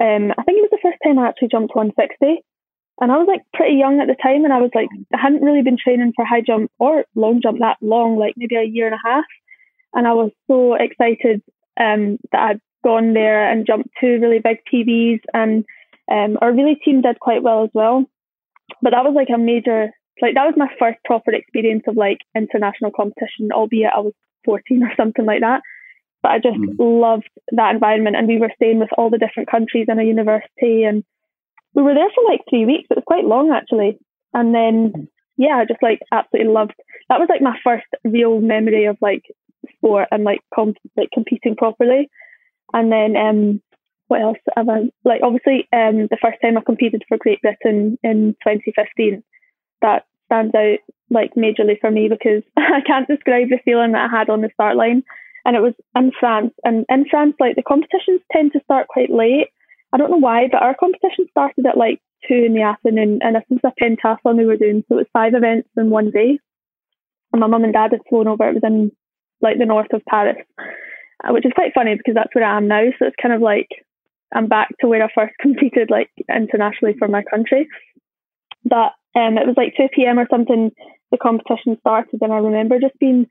[0.01, 2.43] Um, I think it was the first time I actually jumped 160.
[3.01, 5.41] And I was like pretty young at the time, and I was like, I hadn't
[5.41, 8.85] really been training for high jump or long jump that long, like maybe a year
[8.85, 9.25] and a half.
[9.93, 11.41] And I was so excited
[11.79, 15.65] um, that I'd gone there and jumped two really big PBs, and
[16.11, 18.05] um, our really team did quite well as well
[18.81, 22.19] but that was like a major like that was my first proper experience of like
[22.35, 24.13] international competition, albeit I was
[24.45, 25.61] 14 or something like that.
[26.21, 26.75] But I just mm.
[26.79, 30.83] loved that environment, and we were staying with all the different countries in a university,
[30.83, 31.03] and
[31.73, 32.87] we were there for like three weeks.
[32.89, 33.97] It was quite long actually,
[34.33, 36.75] and then yeah, I just like absolutely loved.
[37.09, 39.23] That was like my first real memory of like
[39.75, 42.09] sport and like comp- like competing properly.
[42.71, 43.61] And then um,
[44.07, 45.21] what else have I like?
[45.23, 49.23] Obviously, um, the first time I competed for Great Britain in 2015,
[49.83, 50.79] that stands out
[51.11, 54.49] like majorly for me because I can't describe the feeling that I had on the
[54.53, 55.03] start line.
[55.45, 59.11] And it was in France, and in France, like the competitions tend to start quite
[59.11, 59.47] late.
[59.91, 63.35] I don't know why, but our competition started at like two in the afternoon, and
[63.35, 66.39] this was a pentathlon we were doing, so it was five events in one day.
[67.33, 68.47] And my mum and dad had flown over.
[68.47, 68.93] It was in
[69.41, 72.69] like the north of Paris, uh, which is quite funny because that's where I am
[72.69, 72.85] now.
[72.97, 73.67] So it's kind of like
[74.33, 77.67] I'm back to where I first competed, like internationally for my country.
[78.63, 80.19] But um, it was like 2 p.m.
[80.19, 80.71] or something.
[81.11, 83.27] The competition started, and I remember just being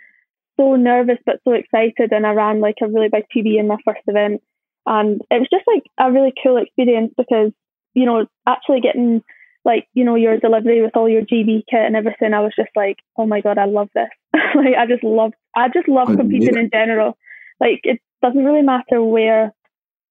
[0.56, 2.12] so nervous but so excited.
[2.12, 4.42] And I ran like a really big PB in my first event,
[4.86, 7.50] and it was just like a really cool experience because
[7.94, 9.22] you know actually getting
[9.64, 12.32] like you know your delivery with all your GB kit and everything.
[12.32, 14.10] I was just like, oh my god, I love this.
[14.54, 17.16] like I just love, I just love competing in general.
[17.58, 19.52] Like it doesn't really matter where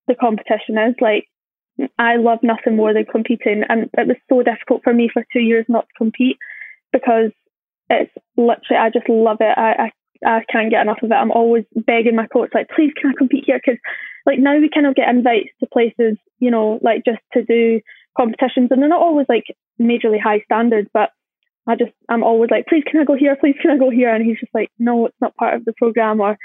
[0.07, 0.95] the competition is.
[0.99, 1.27] Like
[1.97, 5.39] I love nothing more than competing, and it was so difficult for me for two
[5.39, 6.37] years not to compete
[6.91, 7.31] because
[7.89, 9.57] it's literally I just love it.
[9.57, 9.91] I, I
[10.23, 11.15] I can't get enough of it.
[11.15, 13.59] I'm always begging my coach, like, please, can I compete here?
[13.63, 13.79] Because,
[14.25, 17.81] like, now we kind of get invites to places, you know, like just to do
[18.17, 19.45] competitions, and they're not always like
[19.81, 21.09] majorly high standards, but
[21.67, 23.35] I just, I'm always like, please, can I go here?
[23.35, 24.13] Please, can I go here?
[24.13, 26.37] And he's just like, no, it's not part of the program, or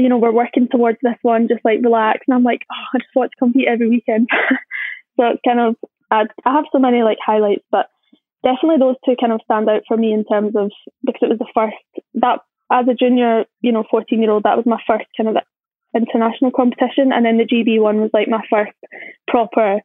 [0.00, 2.20] you know, we're working towards this one, just like relax.
[2.26, 4.28] And I'm like, oh, I just want to compete every weekend.
[5.16, 5.76] so it's kind of,
[6.10, 7.88] I, I have so many like highlights, but
[8.44, 10.70] definitely those two kind of stand out for me in terms of,
[11.04, 11.76] because it was the first,
[12.14, 15.36] that as a junior, you know, 14 year old, that was my first kind of
[15.94, 17.12] international competition.
[17.12, 18.72] And then the GB one was like my first
[19.26, 19.80] proper,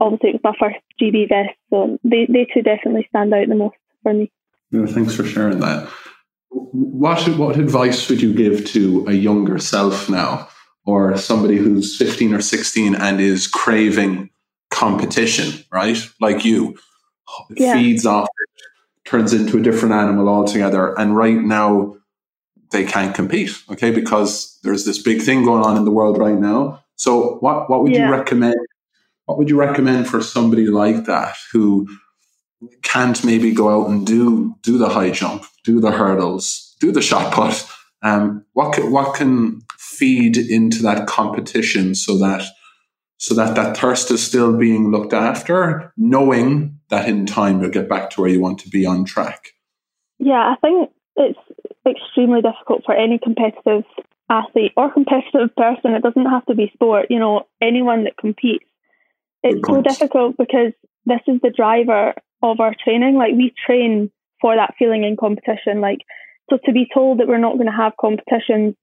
[0.00, 1.56] obviously it was my first GB vest.
[1.70, 4.30] So they, they two definitely stand out the most for me.
[4.70, 5.90] Yeah, thanks for sharing that.
[6.50, 10.48] What what advice would you give to a younger self now,
[10.84, 14.30] or somebody who's fifteen or sixteen and is craving
[14.70, 15.98] competition, right?
[16.20, 16.76] Like you,
[17.50, 17.74] yeah.
[17.74, 21.96] feeds off it, turns into a different animal altogether, and right now
[22.70, 26.38] they can't compete, okay, because there's this big thing going on in the world right
[26.38, 26.84] now.
[26.96, 28.06] So, what what would yeah.
[28.06, 28.56] you recommend?
[29.26, 31.88] What would you recommend for somebody like that who
[32.82, 37.02] can't maybe go out and do do the high jump, do the hurdles, do the
[37.02, 37.66] shot put.
[38.02, 42.44] Um, what can, what can feed into that competition so that
[43.18, 47.88] so that that thirst is still being looked after, knowing that in time you'll get
[47.88, 49.50] back to where you want to be on track.
[50.18, 51.38] Yeah, I think it's
[51.86, 53.84] extremely difficult for any competitive
[54.30, 55.92] athlete or competitive person.
[55.92, 57.06] It doesn't have to be sport.
[57.10, 58.64] You know, anyone that competes.
[59.42, 60.72] It's so difficult because
[61.06, 63.16] this is the driver of our training.
[63.16, 65.80] Like we train for that feeling in competition.
[65.80, 66.00] Like
[66.48, 68.74] so to be told that we're not going to have competitions,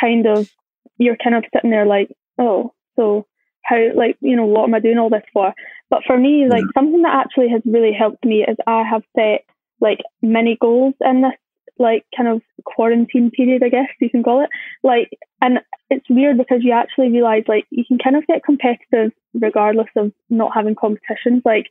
[0.00, 0.50] kind of
[0.98, 3.26] you're kind of sitting there like, oh, so
[3.62, 5.52] how like you know what am I doing all this for?
[5.90, 6.80] But for me, like yeah.
[6.80, 9.44] something that actually has really helped me is I have set
[9.80, 11.32] like mini goals in this
[11.80, 14.50] like kind of quarantine period, I guess you can call it.
[14.82, 19.12] Like, and it's weird because you actually realize like you can kind of get competitive
[19.34, 21.42] regardless of not having competitions.
[21.44, 21.66] Like,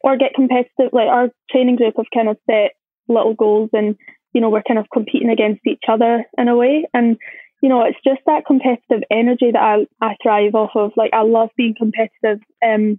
[0.00, 0.92] or get competitive.
[0.92, 2.72] Like our training group have kind of set
[3.08, 3.96] little goals and,
[4.32, 6.86] you know, we're kind of competing against each other in a way.
[6.94, 7.16] And,
[7.62, 10.92] you know, it's just that competitive energy that I, I thrive off of.
[10.96, 12.40] Like I love being competitive.
[12.64, 12.98] Um,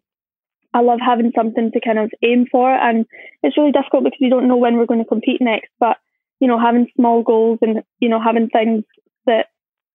[0.73, 2.71] I love having something to kind of aim for.
[2.71, 3.05] And
[3.43, 5.69] it's really difficult because you don't know when we're going to compete next.
[5.79, 5.97] But,
[6.39, 8.83] you know, having small goals and, you know, having things
[9.25, 9.47] that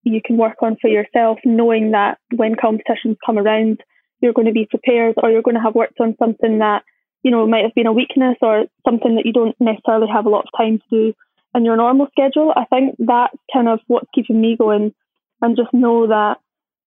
[0.03, 3.81] you can work on for yourself, knowing that when competitions come around,
[4.21, 6.83] you're going to be prepared or you're going to have worked on something that
[7.27, 10.29] you know, might have been a weakness or something that you don't necessarily have a
[10.29, 11.15] lot of time to do
[11.57, 12.53] in your normal schedule.
[12.55, 14.95] I think that's kind of what's keeping me going
[15.43, 16.37] and just know that,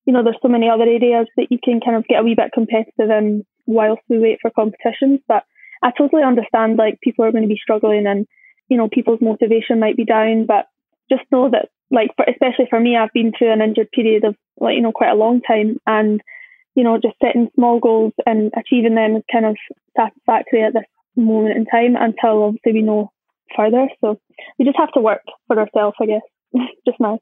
[0.05, 2.35] you know, there's so many other areas that you can kind of get a wee
[2.35, 5.19] bit competitive in whilst we wait for competitions.
[5.27, 5.43] But
[5.83, 8.25] I totally understand like people are going to be struggling and,
[8.69, 10.69] you know, people's motivation might be down, but
[11.11, 14.37] just know that like for, especially for me, I've been through an injured period of
[14.57, 16.21] like, you know, quite a long time and
[16.79, 19.57] you know, just setting small goals and achieving them is kind of
[19.97, 20.85] satisfactory at this
[21.17, 23.11] moment in time until obviously we know
[23.53, 23.89] further.
[23.99, 24.17] So
[24.57, 26.21] we just have to work for ourselves, I guess,
[26.87, 27.19] just now.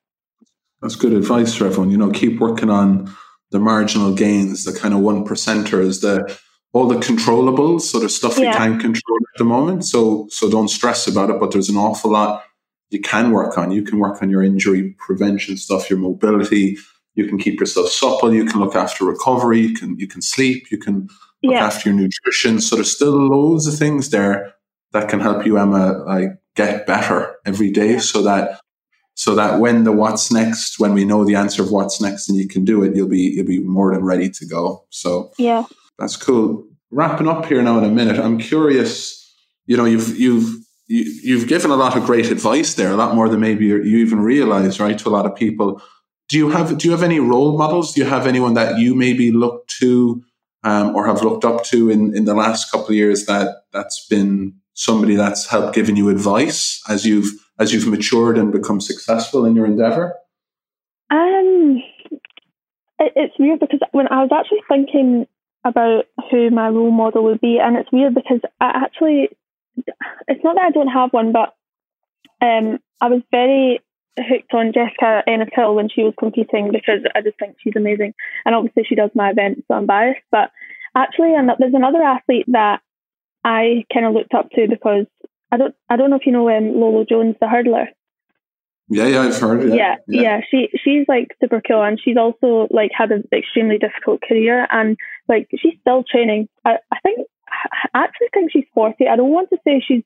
[0.83, 1.89] That's good advice for everyone.
[1.89, 3.11] You know, keep working on
[3.49, 6.39] the marginal gains, the kind of one percenters, the
[6.71, 8.51] all the controllables, so there's stuff yeah.
[8.51, 9.85] you can't control at the moment.
[9.85, 11.39] So so don't stress about it.
[11.39, 12.43] But there's an awful lot
[12.91, 13.71] you can work on.
[13.71, 16.77] You can work on your injury prevention stuff, your mobility,
[17.17, 18.33] you can keep yourself supple.
[18.33, 19.59] You can look after recovery.
[19.59, 20.71] You can you can sleep.
[20.71, 21.09] You can
[21.43, 21.65] look yeah.
[21.65, 22.61] after your nutrition.
[22.61, 24.53] So there's still loads of things there
[24.93, 28.61] that can help you, Emma, like get better every day so that
[29.15, 32.37] so that when the what's next, when we know the answer of what's next and
[32.37, 34.85] you can do it, you'll be you'll be more than ready to go.
[34.91, 35.65] So yeah,
[35.97, 36.67] that's cool.
[36.91, 39.15] Wrapping up here now in a minute, I'm curious.
[39.65, 42.91] You know, you've you've you, have you have given a lot of great advice there,
[42.91, 44.97] a lot more than maybe you even realize, right?
[44.99, 45.81] To a lot of people.
[46.29, 47.93] Do you have do you have any role models?
[47.93, 50.23] Do you have anyone that you maybe look to
[50.63, 54.05] um, or have looked up to in, in the last couple of years that that's
[54.07, 59.45] been somebody that's helped giving you advice as you've as you've matured and become successful
[59.45, 60.15] in your endeavor?
[61.09, 61.81] Um,
[62.99, 65.25] it, it's weird because when I was actually thinking
[65.63, 69.29] about who my role model would be, and it's weird because I actually,
[70.27, 71.55] it's not that I don't have one, but
[72.41, 73.81] um, I was very
[74.17, 78.13] hooked on Jessica Ennis Hill when she was competing because I just think she's amazing.
[78.45, 80.21] And obviously she does my events, so I'm biased.
[80.31, 80.51] But
[80.95, 82.81] actually, there's another athlete that
[83.43, 85.05] I kind of looked up to because
[85.51, 87.87] I don't I don't know if you know um, Lolo Jones, the hurdler.
[88.89, 89.67] Yeah, yeah, I've heard.
[89.69, 89.75] Yeah.
[89.75, 90.41] yeah, yeah, yeah.
[90.49, 94.97] She she's like super cool, and she's also like had an extremely difficult career, and
[95.27, 96.47] like she's still training.
[96.65, 99.07] I, I think I actually think she's forty.
[99.07, 100.03] I don't want to say she's.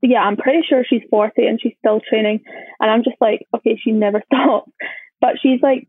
[0.00, 2.40] Yeah, I'm pretty sure she's forty and she's still training,
[2.80, 4.70] and I'm just like, okay, she never stops.
[5.20, 5.86] But she's like,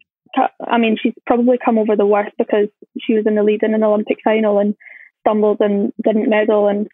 [0.68, 2.68] I mean, she's probably come over the worst because
[3.00, 4.76] she was in the lead in an Olympic final and
[5.22, 6.88] stumbled and didn't medal, and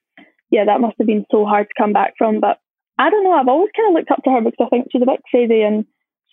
[0.51, 2.39] yeah, that must have been so hard to come back from.
[2.39, 2.59] But
[2.97, 3.33] I don't know.
[3.33, 5.61] I've always kind of looked up to her because I think she's a bit crazy
[5.61, 5.85] and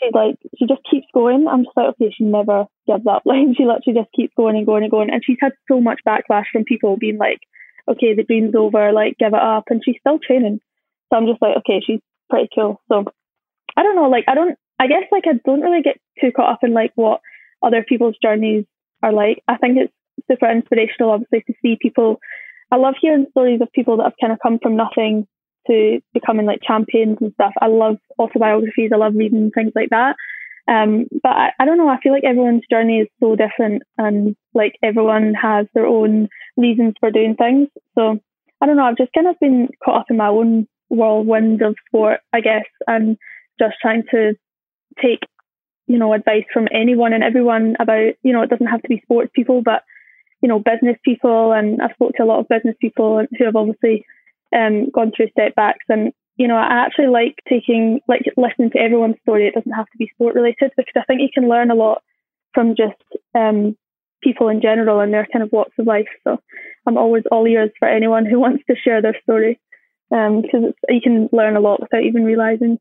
[0.03, 1.47] she's like, she just keeps going.
[1.49, 3.23] I'm just like, okay, she never gives up.
[3.27, 5.11] Like, she literally just keeps going and going and going.
[5.11, 7.39] And she's had so much backlash from people being like,
[7.89, 9.65] okay, the dream's over, like, give it up.
[9.69, 10.61] And she's still training.
[11.11, 12.81] So I'm just like, okay, she's pretty cool.
[12.89, 13.05] So
[13.77, 14.09] I don't know.
[14.09, 16.93] Like, I don't, I guess, like, I don't really get too caught up in like
[16.95, 17.21] what
[17.63, 18.65] other people's journeys
[19.03, 19.43] are like.
[19.49, 19.93] I think it's
[20.31, 22.21] super inspirational, obviously, to see people
[22.71, 25.27] I love hearing stories of people that have kind of come from nothing
[25.69, 27.53] to becoming like champions and stuff.
[27.61, 28.91] I love autobiographies.
[28.93, 30.17] I love reading things like that.
[30.69, 31.89] Um, but I, I don't know.
[31.89, 36.95] I feel like everyone's journey is so different, and like everyone has their own reasons
[37.01, 37.69] for doing things.
[37.95, 38.19] So
[38.61, 38.85] I don't know.
[38.85, 42.65] I've just kind of been caught up in my own whirlwind of sport, I guess,
[42.87, 43.19] and
[43.59, 44.35] just trying to
[45.03, 45.21] take,
[45.87, 49.01] you know, advice from anyone and everyone about, you know, it doesn't have to be
[49.05, 49.83] sports people, but
[50.43, 53.57] you know, business people, and I've spoke to a lot of business people who have
[53.57, 54.05] obviously
[54.55, 55.85] um, gone through setbacks.
[55.89, 59.47] And you know, I actually like taking like listening to everyone's story.
[59.47, 62.03] It doesn't have to be sport related because I think you can learn a lot
[62.53, 63.01] from just
[63.35, 63.77] um,
[64.27, 66.09] people in general and their kind of walks of life.
[66.25, 66.39] So
[66.87, 69.61] I'm always all ears for anyone who wants to share their story
[70.11, 72.79] because um, you can learn a lot without even realizing.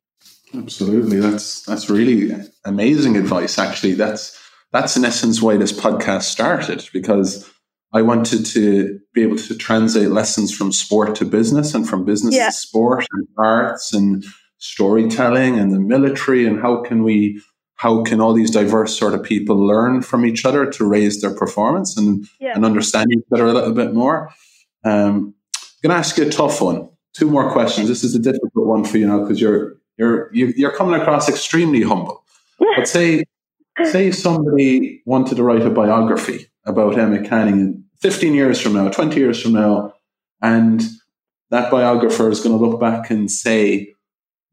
[0.54, 2.32] Absolutely, that's that's really
[2.66, 3.60] amazing advice.
[3.60, 4.40] Actually, that's
[4.72, 7.50] that's in essence why this podcast started because
[7.94, 12.36] I wanted to be able to translate lessons from sport to business and from business
[12.36, 12.48] yeah.
[12.48, 14.24] to sport and arts and
[14.58, 17.42] storytelling and the military and how can we
[17.76, 21.34] how can all these diverse sort of people learn from each other to raise their
[21.34, 22.54] performance and, yeah.
[22.56, 24.30] and understand each other a little bit more.
[24.84, 26.90] Um, I'm going to ask you a tough one.
[27.14, 27.88] Two more questions.
[27.88, 31.82] This is a difficult one for you now because you're you're you're coming across extremely
[31.82, 32.24] humble.
[32.60, 33.24] But say
[33.86, 38.90] say somebody wanted to write a biography about Emma Canning in 15 years from now,
[38.90, 39.94] 20 years from now,
[40.42, 40.82] and
[41.52, 43.95] that biographer is going to look back and say,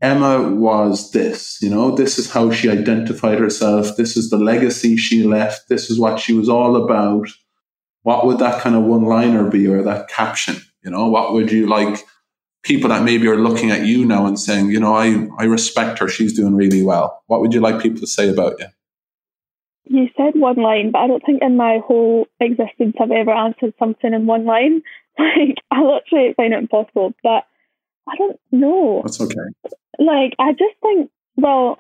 [0.02, 3.96] Emma was this, you know, this is how she identified herself.
[3.96, 5.68] This is the legacy she left.
[5.68, 7.28] This is what she was all about.
[8.02, 10.56] What would that kind of one liner be or that caption?
[10.82, 12.04] You know, what would you like
[12.64, 16.00] people that maybe are looking at you now and saying, you know, I, I respect
[16.00, 16.08] her.
[16.08, 17.22] She's doing really well.
[17.28, 18.66] What would you like people to say about you?
[19.84, 23.74] You said one line, but I don't think in my whole existence I've ever answered
[23.78, 24.82] something in one line.
[25.18, 27.44] Like, I literally find it impossible, but
[28.08, 29.02] I don't know.
[29.04, 29.36] That's okay.
[29.98, 31.78] Like, I just think, well,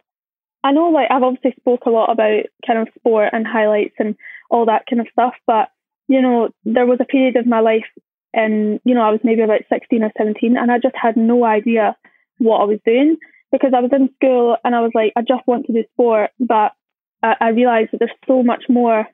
[0.64, 4.16] I know, like, I've obviously spoke a lot about kind of sport and highlights and
[4.50, 5.68] all that kind of stuff, but,
[6.08, 7.86] you know, there was a period of my life
[8.34, 11.44] and, you know, I was maybe about 16 or 17 and I just had no
[11.44, 11.96] idea
[12.38, 13.16] what I was doing
[13.50, 16.30] because I was in school and I was like, I just want to do sport,
[16.40, 16.72] but
[17.22, 19.06] I, I realized that there's so much more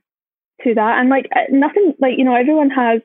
[0.64, 0.98] to that.
[0.98, 3.00] And like nothing, like, you know, everyone has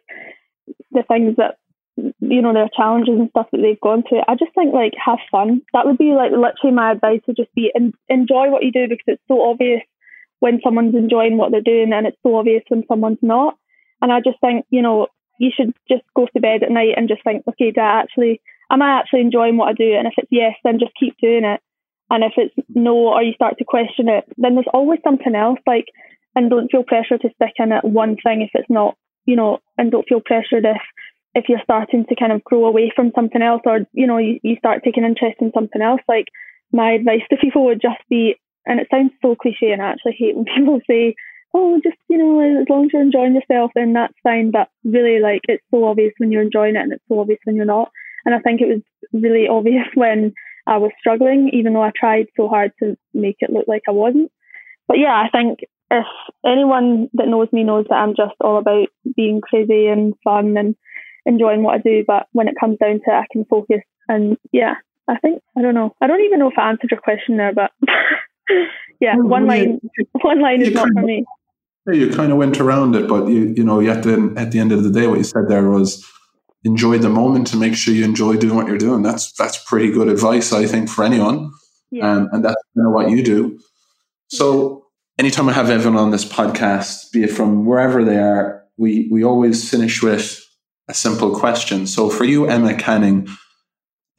[0.91, 1.57] the things that,
[1.95, 4.21] you know, their challenges and stuff that they've gone through.
[4.27, 5.61] I just think like have fun.
[5.73, 8.87] That would be like literally my advice would just be en- enjoy what you do
[8.87, 9.81] because it's so obvious
[10.39, 13.57] when someone's enjoying what they're doing and it's so obvious when someone's not.
[14.01, 15.07] And I just think, you know,
[15.39, 18.41] you should just go to bed at night and just think, okay, do I actually,
[18.69, 19.93] am I actually enjoying what I do?
[19.93, 21.61] And if it's yes, then just keep doing it.
[22.09, 25.59] And if it's no, or you start to question it, then there's always something else.
[25.65, 25.85] Like,
[26.35, 29.59] and don't feel pressure to stick in at one thing if it's not, you know,
[29.77, 30.81] and don't feel pressured if
[31.35, 34.39] if you're starting to kind of grow away from something else or, you know, you,
[34.43, 36.27] you start taking interest in something else, like
[36.71, 40.15] my advice to people would just be, and it sounds so cliche and I actually
[40.17, 41.15] hate when people say,
[41.53, 44.51] oh, just, you know, as long as you're enjoying yourself, then that's fine.
[44.51, 47.55] But really, like, it's so obvious when you're enjoying it and it's so obvious when
[47.55, 47.91] you're not.
[48.25, 48.81] And I think it was
[49.11, 50.33] really obvious when
[50.65, 53.91] I was struggling, even though I tried so hard to make it look like I
[53.91, 54.31] wasn't.
[54.87, 55.59] But yeah, I think
[55.91, 56.05] if
[56.45, 60.75] anyone that knows me knows that I'm just all about being crazy and fun and
[61.25, 62.03] enjoying what I do.
[62.05, 63.81] But when it comes down to it, I can focus.
[64.07, 64.75] And yeah,
[65.07, 65.95] I think, I don't know.
[66.01, 67.71] I don't even know if I answered your question there, but
[68.99, 71.25] yeah, well, one line, you, one line is not for me.
[71.87, 74.51] Yeah, you kind of went around it, but you, you know, you at the, at
[74.51, 76.05] the end of the day, what you said there was,
[76.63, 79.01] enjoy the moment to make sure you enjoy doing what you're doing.
[79.01, 81.51] That's that's pretty good advice, I think, for anyone.
[81.91, 82.11] Yeah.
[82.11, 83.59] Um, and that's kind of what you do.
[84.29, 84.87] So
[85.19, 89.23] anytime I have everyone on this podcast, be it from wherever they are, we we
[89.23, 90.42] always finish with
[90.87, 91.87] a simple question.
[91.87, 93.27] So for you, Emma Canning,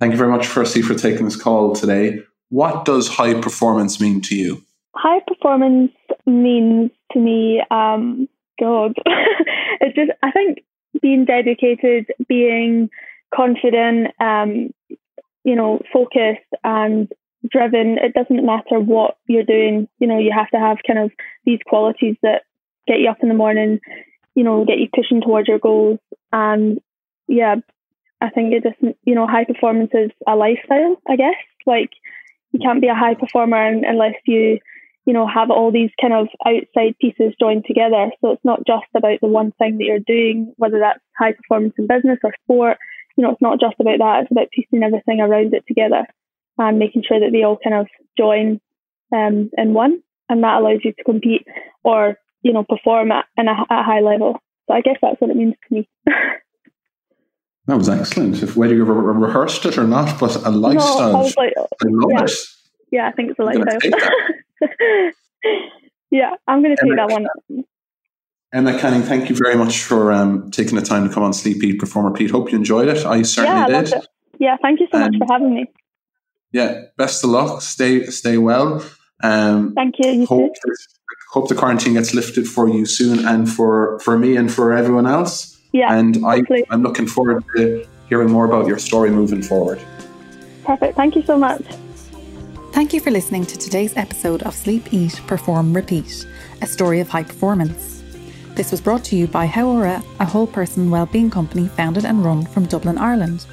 [0.00, 2.20] thank you very much firstly for taking this call today.
[2.48, 4.62] What does high performance mean to you?
[4.94, 5.92] High performance
[6.26, 8.28] means to me, um,
[8.60, 8.94] God,
[9.80, 10.64] it's just I think
[11.02, 12.88] being dedicated, being
[13.34, 14.72] confident, um,
[15.42, 17.12] you know, focused and
[17.50, 17.98] driven.
[17.98, 19.88] It doesn't matter what you're doing.
[19.98, 21.10] You know, you have to have kind of
[21.44, 22.42] these qualities that
[22.86, 23.80] get you up in the morning,
[24.34, 25.98] you know, get you pushing towards your goals.
[26.34, 26.80] And
[27.28, 27.54] yeah,
[28.20, 31.36] I think it just, you know, high performance is a lifestyle, I guess.
[31.64, 31.90] Like,
[32.52, 34.58] you can't be a high performer unless you
[35.06, 38.10] you know, have all these kind of outside pieces joined together.
[38.20, 41.74] So it's not just about the one thing that you're doing, whether that's high performance
[41.76, 42.78] in business or sport.
[43.16, 44.22] You know, it's not just about that.
[44.22, 46.06] It's about piecing everything around it together
[46.56, 48.60] and making sure that they all kind of join
[49.12, 50.02] um, in one.
[50.28, 51.46] And that allows you to compete
[51.82, 54.38] or, you know, perform at, at a high level.
[54.66, 55.88] So I guess that's what it means to me.
[56.06, 58.42] that was excellent.
[58.42, 61.12] If whether you re- rehearsed it or not, but a lifestyle.
[61.12, 62.24] No, I, like, I love yeah.
[62.24, 62.30] it.
[62.90, 63.78] Yeah, I think it's a lifestyle.
[66.10, 67.26] yeah, I'm going to take that one.
[68.52, 71.62] Emma Canning, thank you very much for um, taking the time to come on Sleep
[71.64, 72.30] Eat Perform Repeat.
[72.30, 73.04] Hope you enjoyed it.
[73.04, 73.94] I certainly yeah, did.
[74.38, 75.66] Yeah, thank you so um, much for having me.
[76.52, 77.62] Yeah, best of luck.
[77.62, 78.84] Stay stay well.
[79.22, 80.10] Um, thank you.
[80.10, 80.52] you hope,
[81.30, 85.06] hope the quarantine gets lifted for you soon, and for for me and for everyone
[85.06, 85.60] else.
[85.72, 89.80] Yeah, and I, I'm looking forward to hearing more about your story moving forward.
[90.64, 90.96] Perfect.
[90.96, 91.62] Thank you so much.
[92.72, 96.26] Thank you for listening to today's episode of Sleep, Eat, Perform, Repeat,
[96.60, 98.02] a story of high performance.
[98.56, 102.46] This was brought to you by Hauora, a whole person wellbeing company founded and run
[102.46, 103.46] from Dublin, Ireland.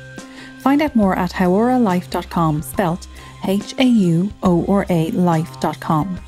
[0.59, 3.07] Find out more at hauoralife.com, spelt
[3.46, 6.20] H A U O R A life.com.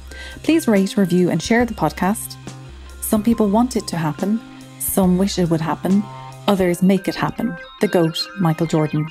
[0.44, 2.36] Please rate, review, and share the podcast.
[3.02, 4.40] Some people want it to happen,
[4.80, 6.04] some wish it would happen,
[6.48, 7.56] others make it happen.
[7.82, 9.08] The GOAT, Michael Jordan.